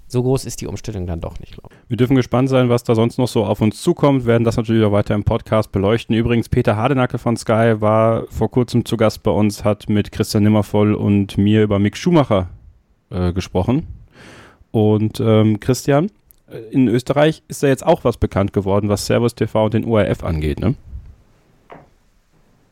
so 0.08 0.24
groß 0.24 0.46
ist 0.46 0.62
die 0.62 0.68
Umstellung 0.68 1.06
dann 1.06 1.20
doch 1.20 1.40
nicht, 1.40 1.54
glaube 1.54 1.70
ich. 1.74 1.90
Wir 1.90 1.98
dürfen 1.98 2.16
gespannt 2.16 2.50
sein, 2.50 2.70
was 2.70 2.84
da 2.84 2.96
sonst 2.96 3.18
noch 3.18 3.28
so 3.28 3.46
auf 3.46 3.62
uns 3.62 3.82
zukommt, 3.82 4.26
werden 4.26 4.44
das 4.44 4.56
natürlich 4.56 4.84
auch 4.86 4.92
weiter 4.92 5.16
im 5.16 5.24
Podcast 5.24 5.72
beleuchten. 5.72 6.16
Übrigens, 6.16 6.48
Peter 6.50 6.78
Hardenacke 6.78 7.18
von 7.18 7.36
Sky 7.36 7.76
war 7.80 8.26
vor 8.30 8.50
kurzem 8.50 8.86
zu 8.86 8.96
Gast 8.96 9.24
bei 9.24 9.32
uns, 9.32 9.64
hat 9.64 9.90
mit 9.90 10.12
Christian 10.12 10.44
Nimmervoll 10.44 10.94
und 10.94 11.38
mir 11.38 11.64
über 11.64 11.78
Mick 11.80 11.98
Schumacher 11.98 12.50
äh, 13.10 13.34
gesprochen. 13.34 13.88
Und 14.72 15.20
ähm, 15.20 15.60
Christian, 15.60 16.10
äh, 16.50 16.58
in 16.72 16.88
Österreich 16.88 17.44
ist 17.48 17.64
da 17.64 17.68
jetzt 17.68 17.86
auch 17.86 18.04
was 18.04 18.18
bekannt 18.18 18.54
geworden, 18.54 18.90
was 18.90 19.06
Servus 19.06 19.36
TV 19.36 19.66
und 19.66 19.74
den 19.74 19.86
ORF 19.86 20.24
angeht, 20.24 20.60
ne? 20.60 20.76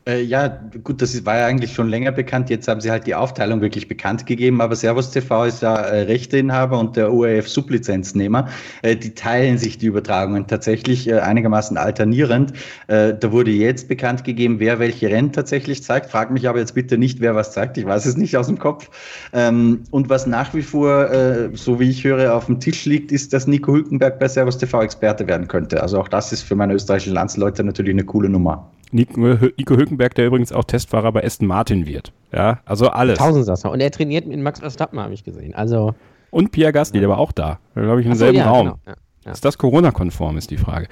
Äh, 0.08 0.22
ja, 0.22 0.60
gut, 0.84 1.02
das 1.02 1.26
war 1.26 1.38
ja 1.38 1.46
eigentlich 1.46 1.72
schon 1.72 1.88
länger 1.88 2.12
bekannt. 2.12 2.48
Jetzt 2.48 2.68
haben 2.68 2.80
sie 2.80 2.92
halt 2.92 3.08
die 3.08 3.16
Aufteilung 3.16 3.60
wirklich 3.60 3.88
bekannt 3.88 4.24
gegeben. 4.24 4.60
Aber 4.60 4.76
Servus 4.76 5.10
TV 5.10 5.46
ist 5.46 5.62
ja 5.62 5.74
äh, 5.74 6.02
Rechteinhaber 6.02 6.78
und 6.78 6.94
der 6.94 7.12
ORF 7.12 7.48
Sublizenznehmer. 7.48 8.48
Äh, 8.82 8.94
die 8.94 9.14
teilen 9.14 9.58
sich 9.58 9.78
die 9.78 9.86
Übertragungen 9.86 10.46
tatsächlich 10.46 11.08
äh, 11.08 11.18
einigermaßen 11.18 11.76
alternierend. 11.76 12.52
Äh, 12.86 13.14
da 13.18 13.32
wurde 13.32 13.50
jetzt 13.50 13.88
bekannt 13.88 14.22
gegeben, 14.22 14.60
wer 14.60 14.78
welche 14.78 15.10
Rennen 15.10 15.32
tatsächlich 15.32 15.82
zeigt. 15.82 16.08
Frag 16.08 16.30
mich 16.30 16.48
aber 16.48 16.60
jetzt 16.60 16.76
bitte 16.76 16.98
nicht, 16.98 17.20
wer 17.20 17.34
was 17.34 17.50
zeigt. 17.50 17.76
Ich 17.76 17.84
weiß 17.84 18.06
es 18.06 18.16
nicht 18.16 18.36
aus 18.36 18.46
dem 18.46 18.60
Kopf. 18.60 18.88
Ähm, 19.32 19.82
und 19.90 20.08
was 20.08 20.28
nach 20.28 20.54
wie 20.54 20.62
vor, 20.62 21.10
äh, 21.10 21.48
so 21.54 21.80
wie 21.80 21.90
ich 21.90 22.04
höre, 22.04 22.32
auf 22.32 22.46
dem 22.46 22.60
Tisch 22.60 22.84
liegt, 22.84 23.10
ist, 23.10 23.32
dass 23.32 23.48
Nico 23.48 23.72
Hülkenberg 23.72 24.20
bei 24.20 24.28
Servus 24.28 24.56
TV 24.56 24.82
Experte 24.82 25.26
werden 25.26 25.48
könnte. 25.48 25.82
Also 25.82 25.98
auch 25.98 26.06
das 26.06 26.32
ist 26.32 26.42
für 26.42 26.54
meine 26.54 26.74
österreichischen 26.74 27.14
Landsleute 27.14 27.64
natürlich 27.64 27.92
eine 27.92 28.04
coole 28.04 28.28
Nummer. 28.28 28.70
Nico, 28.92 29.20
Nico 29.20 29.76
Hülkenberg, 29.76 30.14
der 30.14 30.26
übrigens 30.26 30.52
auch 30.52 30.64
Testfahrer 30.64 31.12
bei 31.12 31.24
Aston 31.24 31.48
Martin 31.48 31.86
wird. 31.86 32.12
Ja, 32.32 32.60
also 32.64 32.88
alles. 32.88 33.18
Tausendsasser. 33.18 33.70
Und 33.70 33.80
er 33.80 33.90
trainiert 33.90 34.26
mit 34.26 34.38
Max 34.40 34.60
Verstappen, 34.60 34.98
habe 35.00 35.14
ich 35.14 35.24
gesehen. 35.24 35.54
Also. 35.54 35.94
Und 36.30 36.52
Pierre 36.52 36.72
Gasly, 36.72 37.00
der 37.00 37.08
war 37.08 37.18
auch 37.18 37.32
da. 37.32 37.58
Glaube 37.74 38.00
ich, 38.00 38.06
im 38.06 38.12
Ach 38.12 38.16
so, 38.16 38.24
selben 38.24 38.38
ja, 38.38 38.48
Raum. 38.50 38.64
genau, 38.66 38.78
ja, 38.86 38.94
ja. 39.24 39.32
Ist 39.32 39.44
das 39.44 39.58
Corona-konform, 39.58 40.36
ist 40.36 40.50
die 40.50 40.56
Frage. 40.56 40.86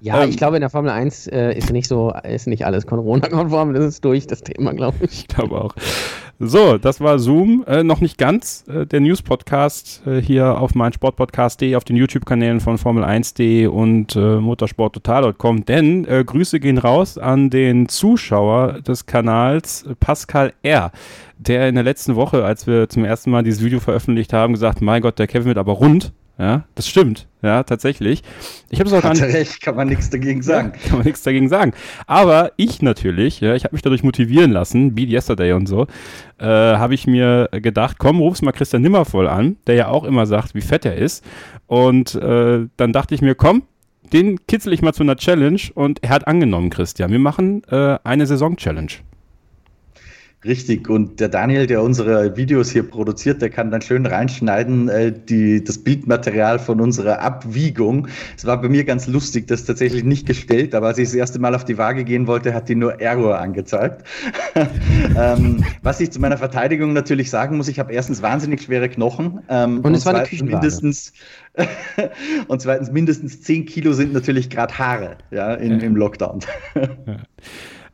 Ja, 0.00 0.22
Ähm, 0.22 0.30
ich 0.30 0.36
glaube, 0.36 0.56
in 0.56 0.60
der 0.60 0.70
Formel 0.70 0.90
1 0.90 1.26
äh, 1.28 1.52
ist 1.52 1.72
nicht 1.72 1.88
so, 1.88 2.12
ist 2.24 2.46
nicht 2.46 2.66
alles 2.66 2.86
Corona-konform, 2.86 3.74
das 3.74 3.84
ist 3.84 4.04
durch, 4.04 4.26
das 4.26 4.42
Thema, 4.42 4.72
glaube 4.74 4.96
ich. 5.02 5.20
Ich 5.20 5.28
glaube 5.28 5.60
auch. 5.60 5.74
So, 6.40 6.78
das 6.78 7.00
war 7.00 7.18
Zoom. 7.18 7.64
Äh, 7.66 7.82
noch 7.82 8.00
nicht 8.00 8.16
ganz. 8.16 8.64
Äh, 8.68 8.86
der 8.86 9.00
News-Podcast 9.00 10.06
äh, 10.06 10.22
hier 10.22 10.60
auf 10.60 10.76
meinsportpodcast.de, 10.76 11.74
auf 11.74 11.82
den 11.82 11.96
YouTube-Kanälen 11.96 12.60
von 12.60 12.78
Formel1.de 12.78 13.66
und 13.66 14.14
äh, 14.14 14.36
motorsporttotal.com. 14.36 15.64
Denn 15.64 16.04
äh, 16.04 16.22
Grüße 16.24 16.60
gehen 16.60 16.78
raus 16.78 17.18
an 17.18 17.50
den 17.50 17.88
Zuschauer 17.88 18.80
des 18.82 19.06
Kanals 19.06 19.82
äh, 19.82 19.96
Pascal 19.96 20.52
R., 20.62 20.92
der 21.38 21.68
in 21.68 21.74
der 21.74 21.84
letzten 21.84 22.14
Woche, 22.14 22.44
als 22.44 22.68
wir 22.68 22.88
zum 22.88 23.04
ersten 23.04 23.32
Mal 23.32 23.42
dieses 23.42 23.64
Video 23.64 23.80
veröffentlicht 23.80 24.32
haben, 24.32 24.52
gesagt, 24.52 24.80
mein 24.80 25.02
Gott, 25.02 25.18
der 25.18 25.26
Kevin 25.26 25.46
wird 25.46 25.58
aber 25.58 25.72
rund. 25.72 26.12
Ja, 26.38 26.64
das 26.76 26.88
stimmt. 26.88 27.26
Ja, 27.42 27.64
tatsächlich. 27.64 28.22
Ich 28.70 28.78
habe 28.78 28.88
es 28.88 28.94
auch 28.94 29.02
gar 29.02 29.12
nicht 29.12 29.22
recht, 29.22 29.60
kann 29.60 29.74
man 29.74 29.88
nichts 29.88 30.08
dagegen 30.08 30.40
sagen. 30.42 30.72
kann 30.86 30.98
man 30.98 31.06
nichts 31.06 31.22
dagegen 31.22 31.48
sagen. 31.48 31.72
Aber 32.06 32.52
ich 32.56 32.80
natürlich, 32.80 33.40
ja, 33.40 33.56
ich 33.56 33.64
habe 33.64 33.74
mich 33.74 33.82
dadurch 33.82 34.04
motivieren 34.04 34.52
lassen, 34.52 34.94
Beat 34.94 35.10
Yesterday 35.10 35.52
und 35.52 35.66
so, 35.66 35.88
äh, 36.38 36.46
habe 36.46 36.94
ich 36.94 37.08
mir 37.08 37.48
gedacht, 37.50 37.98
komm, 37.98 38.20
ruf's 38.20 38.42
mal 38.42 38.52
Christian 38.52 38.82
Nimmervoll 38.82 39.26
an, 39.26 39.56
der 39.66 39.74
ja 39.74 39.88
auch 39.88 40.04
immer 40.04 40.26
sagt, 40.26 40.54
wie 40.54 40.60
fett 40.60 40.84
er 40.84 40.94
ist. 40.94 41.24
Und 41.66 42.14
äh, 42.14 42.66
dann 42.76 42.92
dachte 42.92 43.16
ich 43.16 43.22
mir, 43.22 43.34
komm, 43.34 43.64
den 44.12 44.46
kitzel 44.46 44.72
ich 44.72 44.80
mal 44.80 44.94
zu 44.94 45.02
einer 45.02 45.16
Challenge 45.16 45.60
und 45.74 46.02
er 46.04 46.10
hat 46.10 46.28
angenommen, 46.28 46.70
Christian. 46.70 47.10
Wir 47.10 47.18
machen 47.18 47.64
äh, 47.64 47.98
eine 48.04 48.26
Saison-Challenge. 48.26 48.92
Richtig, 50.44 50.88
und 50.88 51.18
der 51.18 51.28
Daniel, 51.28 51.66
der 51.66 51.82
unsere 51.82 52.36
Videos 52.36 52.70
hier 52.70 52.84
produziert, 52.84 53.42
der 53.42 53.50
kann 53.50 53.72
dann 53.72 53.82
schön 53.82 54.06
reinschneiden, 54.06 54.88
äh, 54.88 55.12
die, 55.12 55.64
das 55.64 55.78
Bildmaterial 55.78 56.60
von 56.60 56.80
unserer 56.80 57.20
Abwiegung. 57.20 58.06
Es 58.36 58.44
war 58.44 58.60
bei 58.60 58.68
mir 58.68 58.84
ganz 58.84 59.08
lustig, 59.08 59.48
das 59.48 59.60
ist 59.60 59.66
tatsächlich 59.66 60.04
nicht 60.04 60.26
gestellt, 60.26 60.76
aber 60.76 60.86
als 60.86 60.98
ich 60.98 61.08
das 61.08 61.14
erste 61.14 61.40
Mal 61.40 61.56
auf 61.56 61.64
die 61.64 61.76
Waage 61.76 62.04
gehen 62.04 62.28
wollte, 62.28 62.54
hat 62.54 62.68
die 62.68 62.76
nur 62.76 63.00
Error 63.00 63.40
angezeigt. 63.40 64.06
ähm, 65.16 65.64
was 65.82 66.00
ich 66.00 66.12
zu 66.12 66.20
meiner 66.20 66.38
Verteidigung 66.38 66.92
natürlich 66.92 67.30
sagen 67.30 67.56
muss, 67.56 67.66
ich 67.66 67.80
habe 67.80 67.92
erstens 67.92 68.22
wahnsinnig 68.22 68.62
schwere 68.62 68.88
Knochen. 68.88 69.40
Ähm, 69.48 69.80
Und 69.80 69.94
es 69.96 70.06
war 70.06 70.14
eine 70.14 70.22
zweitens 70.22 70.30
Küchenwaage. 70.30 70.54
mindestens 70.54 71.12
und 72.46 72.62
zweitens 72.62 72.92
mindestens 72.92 73.42
10 73.42 73.66
Kilo 73.66 73.92
sind 73.92 74.12
natürlich 74.12 74.50
gerade 74.50 74.78
Haare 74.78 75.16
ja, 75.32 75.54
in, 75.54 75.80
im 75.80 75.96
Lockdown. 75.96 76.40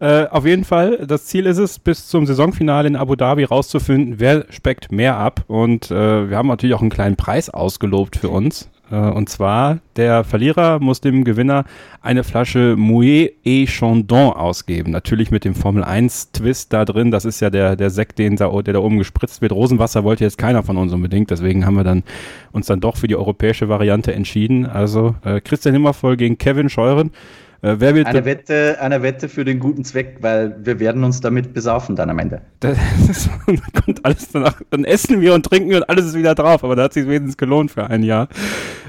Äh, 0.05 0.29
auf 0.29 0.45
jeden 0.45 0.65
Fall, 0.65 1.07
das 1.07 1.25
Ziel 1.25 1.47
ist 1.47 1.57
es, 1.57 1.79
bis 1.79 2.09
zum 2.09 2.27
Saisonfinale 2.27 2.87
in 2.87 2.95
Abu 2.95 3.17
Dhabi 3.17 3.45
rauszufinden, 3.45 4.21
wer 4.21 4.45
speckt 4.51 4.93
mehr 4.93 5.17
ab. 5.17 5.45
Und 5.47 5.91
äh, 5.91 6.29
wir 6.29 6.37
haben 6.37 6.49
natürlich 6.49 6.75
auch 6.75 6.83
einen 6.83 6.91
kleinen 6.91 7.17
Preis 7.17 7.49
ausgelobt 7.49 8.17
für 8.17 8.29
uns. 8.29 8.69
Äh, 8.91 8.97
und 8.97 9.31
zwar, 9.31 9.79
der 9.97 10.23
Verlierer 10.25 10.79
muss 10.79 11.01
dem 11.01 11.25
Gewinner 11.25 11.65
eine 12.03 12.23
Flasche 12.23 12.77
Mouet 12.77 13.33
et 13.45 13.71
Chandon 13.71 14.35
ausgeben. 14.35 14.91
Natürlich 14.91 15.31
mit 15.31 15.47
dem 15.47 15.55
Formel 15.55 15.83
1 15.83 16.33
Twist 16.33 16.75
da 16.75 16.85
drin. 16.85 17.11
Das 17.11 17.25
ist 17.25 17.41
ja 17.41 17.49
der, 17.49 17.75
der 17.75 17.89
Sekt, 17.89 18.19
den 18.19 18.37
der 18.37 18.51
da 18.51 18.79
oben 18.81 18.99
gespritzt 18.99 19.41
wird. 19.41 19.53
Rosenwasser 19.53 20.05
wollte 20.05 20.25
jetzt 20.25 20.37
keiner 20.37 20.63
von 20.63 20.77
uns 20.77 20.93
unbedingt. 20.93 21.31
Deswegen 21.31 21.65
haben 21.65 21.77
wir 21.77 21.85
dann 21.85 22.03
uns 22.53 22.67
dann 22.67 22.81
doch 22.81 22.99
für 22.99 23.09
die 23.09 23.17
europäische 23.17 23.71
Variante 23.71 24.13
entschieden. 24.13 24.67
Also 24.67 25.15
äh, 25.25 25.41
Christian 25.41 25.73
Himmervoll 25.73 26.19
gegen 26.19 26.37
Kevin 26.37 26.69
Scheuren. 26.69 27.11
Äh, 27.65 27.81
wer 27.81 27.95
wird 27.95 28.07
Eine 28.07 28.27
Wette, 28.27 28.77
eine 28.79 29.01
Wette 29.01 29.27
für 29.31 29.43
den 29.43 29.59
guten 29.59 29.85
Zweck, 29.85 30.19
weil 30.21 30.55
wir 30.63 30.79
werden 30.81 31.03
uns 31.03 31.23
damit 31.23 31.55
besaufen 31.55 31.97
dann 31.97 32.11
am 32.11 32.19
Ende. 32.19 32.43
Das 32.61 32.79
ist, 33.09 33.31
dann 33.47 33.61
kommt 33.73 34.05
alles 34.05 34.31
danach, 34.33 34.61
dann 34.71 34.85
essen 34.85 35.21
wir 35.21 35.33
und 35.35 35.47
trinken 35.47 35.75
und 35.75 35.89
alles 35.89 36.07
ist 36.07 36.15
wieder 36.15 36.35
drauf, 36.35 36.65
aber 36.65 36.77
da 36.77 36.85
hat 36.85 36.93
sich 36.93 37.07
wenigstens 37.07 37.37
gelohnt 37.37 37.71
für 37.71 37.89
ein 37.89 38.03
Jahr. 38.03 38.29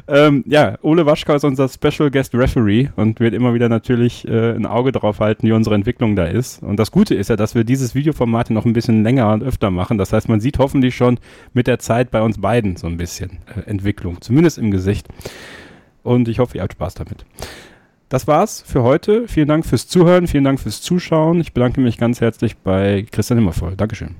Ähm, 0.08 0.44
ja, 0.48 0.78
Ole 0.82 1.06
Waschka 1.06 1.36
ist 1.36 1.46
unser 1.46 1.70
Special 1.70 2.12
Guest 2.12 2.36
Referee 2.36 2.90
und 2.96 3.20
wird 3.20 3.34
immer 3.34 3.54
wieder 3.54 3.70
natürlich 3.70 4.28
äh, 4.28 4.52
ein 4.52 4.66
Auge 4.66 4.92
drauf 4.92 5.20
halten, 5.20 5.48
wie 5.48 5.54
unsere 5.54 5.76
Entwicklung 5.76 6.16
da 6.16 6.26
ist. 6.26 6.62
Und 6.62 6.78
das 6.78 6.92
Gute 6.92 7.16
ist 7.16 7.30
ja, 7.30 7.36
dass 7.38 7.56
wir 7.56 7.64
dieses 7.64 7.96
Videoformat 7.96 8.50
noch 8.50 8.66
ein 8.66 8.74
bisschen 8.74 9.04
länger 9.04 9.32
und 9.32 9.44
öfter 9.44 9.72
machen. 9.72 9.98
Das 9.98 10.12
heißt, 10.12 10.28
man 10.28 10.42
sieht 10.42 10.60
hoffentlich 10.60 10.96
schon 10.96 11.20
mit 11.54 11.68
der 11.68 11.80
Zeit 11.80 12.12
bei 12.12 12.22
uns 12.22 12.40
beiden 12.40 12.76
so 12.76 12.88
ein 12.88 12.98
bisschen 12.98 13.40
äh, 13.56 13.70
Entwicklung, 13.70 14.22
zumindest 14.22 14.58
im 14.58 14.72
Gesicht. 14.72 15.08
Und 16.04 16.28
ich 16.28 16.40
hoffe, 16.40 16.58
ihr 16.58 16.64
habt 16.64 16.74
Spaß 16.74 16.96
damit. 16.96 17.26
Das 18.16 18.28
war's 18.28 18.64
für 18.66 18.82
heute. 18.82 19.28
Vielen 19.28 19.50
Dank 19.50 19.66
fürs 19.66 19.90
Zuhören, 19.90 20.28
vielen 20.28 20.46
Dank 20.46 20.62
fürs 20.62 20.82
Zuschauen. 20.82 21.42
Ich 21.42 21.52
bedanke 21.52 21.82
mich 21.82 21.98
ganz 21.98 22.22
herzlich 22.22 22.56
bei 22.56 23.06
Christian 23.12 23.40
Himmervoll. 23.40 23.76
Dankeschön. 23.76 24.16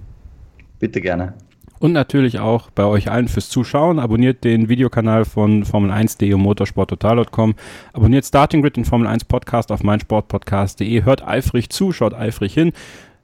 Bitte 0.80 1.00
gerne. 1.00 1.34
Und 1.80 1.94
natürlich 1.94 2.40
auch 2.40 2.70
bei 2.72 2.84
euch 2.84 3.10
allen 3.10 3.30
fürs 3.30 3.48
Zuschauen. 3.48 4.00
Abonniert 4.00 4.44
den 4.44 4.68
Videokanal 4.68 5.24
von 5.24 5.64
Formel1.de 5.64 6.34
und 6.34 6.42
motorsporttotal.com. 6.42 7.56
Abonniert 7.94 8.26
Starting 8.26 8.62
Grid, 8.62 8.76
den 8.76 8.84
Formel 8.84 9.08
1 9.08 9.24
Podcast 9.24 9.72
auf 9.72 9.82
meinsportpodcast.de. 9.82 11.06
Hört 11.06 11.26
eifrig 11.26 11.70
zu, 11.70 11.94
schaut 11.94 12.14
eifrig 12.14 12.54
hin. 12.54 12.74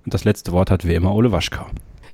Und 0.05 0.13
das 0.13 0.23
letzte 0.23 0.53
Wort 0.53 0.71
hat 0.71 0.87
wie 0.87 0.95
immer 0.95 1.13
Ole 1.13 1.33
Waschkau. 1.33 1.65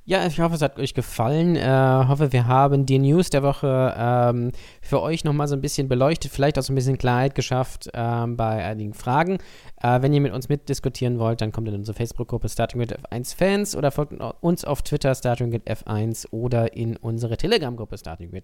Ja, 0.10 0.26
ich 0.26 0.40
hoffe, 0.40 0.56
es 0.56 0.62
hat 0.62 0.80
euch 0.80 0.94
gefallen. 0.94 1.58
Äh, 1.58 2.06
hoffe, 2.08 2.32
wir 2.32 2.48
haben 2.48 2.86
die 2.86 2.98
News 2.98 3.30
der 3.30 3.44
Woche 3.44 3.94
ähm, 3.98 4.54
für 4.82 5.02
euch 5.02 5.26
nochmal 5.26 5.50
so 5.50 5.56
ein 5.56 5.60
bisschen 5.60 5.90
beleuchtet, 5.90 6.32
vielleicht 6.32 6.58
auch 6.58 6.64
so 6.64 6.72
ein 6.72 6.76
bisschen 6.76 6.98
Klarheit 6.98 7.36
geschafft 7.36 7.90
ähm, 7.94 8.38
bei 8.38 8.64
einigen 8.64 8.94
Fragen. 8.94 9.38
Äh, 9.82 10.02
wenn 10.02 10.14
ihr 10.14 10.22
mit 10.22 10.32
uns 10.32 10.48
mitdiskutieren 10.48 11.20
wollt, 11.20 11.42
dann 11.42 11.52
kommt 11.52 11.68
in 11.68 11.76
unsere 11.76 11.94
Facebook-Gruppe 11.94 12.48
Starting 12.48 12.80
with 12.80 12.94
F1 12.94 13.36
Fans 13.36 13.76
oder 13.76 13.92
folgt 13.92 14.14
uns 14.40 14.64
auf 14.64 14.82
Twitter 14.82 15.14
Starting 15.14 15.52
with 15.52 15.64
F1 15.66 16.32
oder 16.32 16.74
in 16.74 16.96
unsere 16.96 17.36
Telegram-Gruppe 17.36 17.98
Starting 17.98 18.32
with 18.32 18.44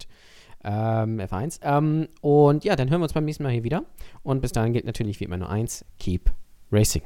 ähm, 0.65 1.21
F1. 1.21 1.61
Ähm, 1.63 2.09
und 2.19 2.65
ja, 2.65 2.75
dann 2.75 2.89
hören 2.89 2.99
wir 2.99 3.05
uns 3.05 3.13
beim 3.13 3.23
nächsten 3.23 3.43
Mal 3.43 3.53
hier 3.53 3.63
wieder. 3.63 3.85
Und 4.21 4.41
bis 4.41 4.51
dahin 4.51 4.73
gilt 4.73 4.85
natürlich 4.85 5.21
wie 5.21 5.23
immer 5.23 5.37
nur 5.37 5.49
eins: 5.49 5.85
Keep 5.97 6.29
Racing. 6.73 7.03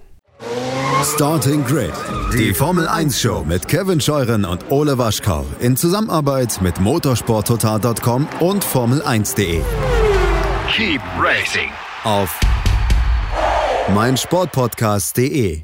Starting 1.03 1.63
Grid, 1.63 1.93
die 2.33 2.53
Formel 2.53 2.87
1 2.87 3.19
Show 3.19 3.43
mit 3.47 3.67
Kevin 3.67 3.99
Scheuren 4.01 4.45
und 4.45 4.69
Ole 4.69 4.97
Waschkau 4.97 5.45
in 5.59 5.77
Zusammenarbeit 5.77 6.61
mit 6.61 6.79
motorsporttotal.com 6.79 8.27
und 8.39 8.63
Formel1.de. 8.63 9.61
Keep 10.69 11.01
racing. 11.19 11.69
Auf 12.03 12.39
meinsportpodcast.de. 13.93 15.61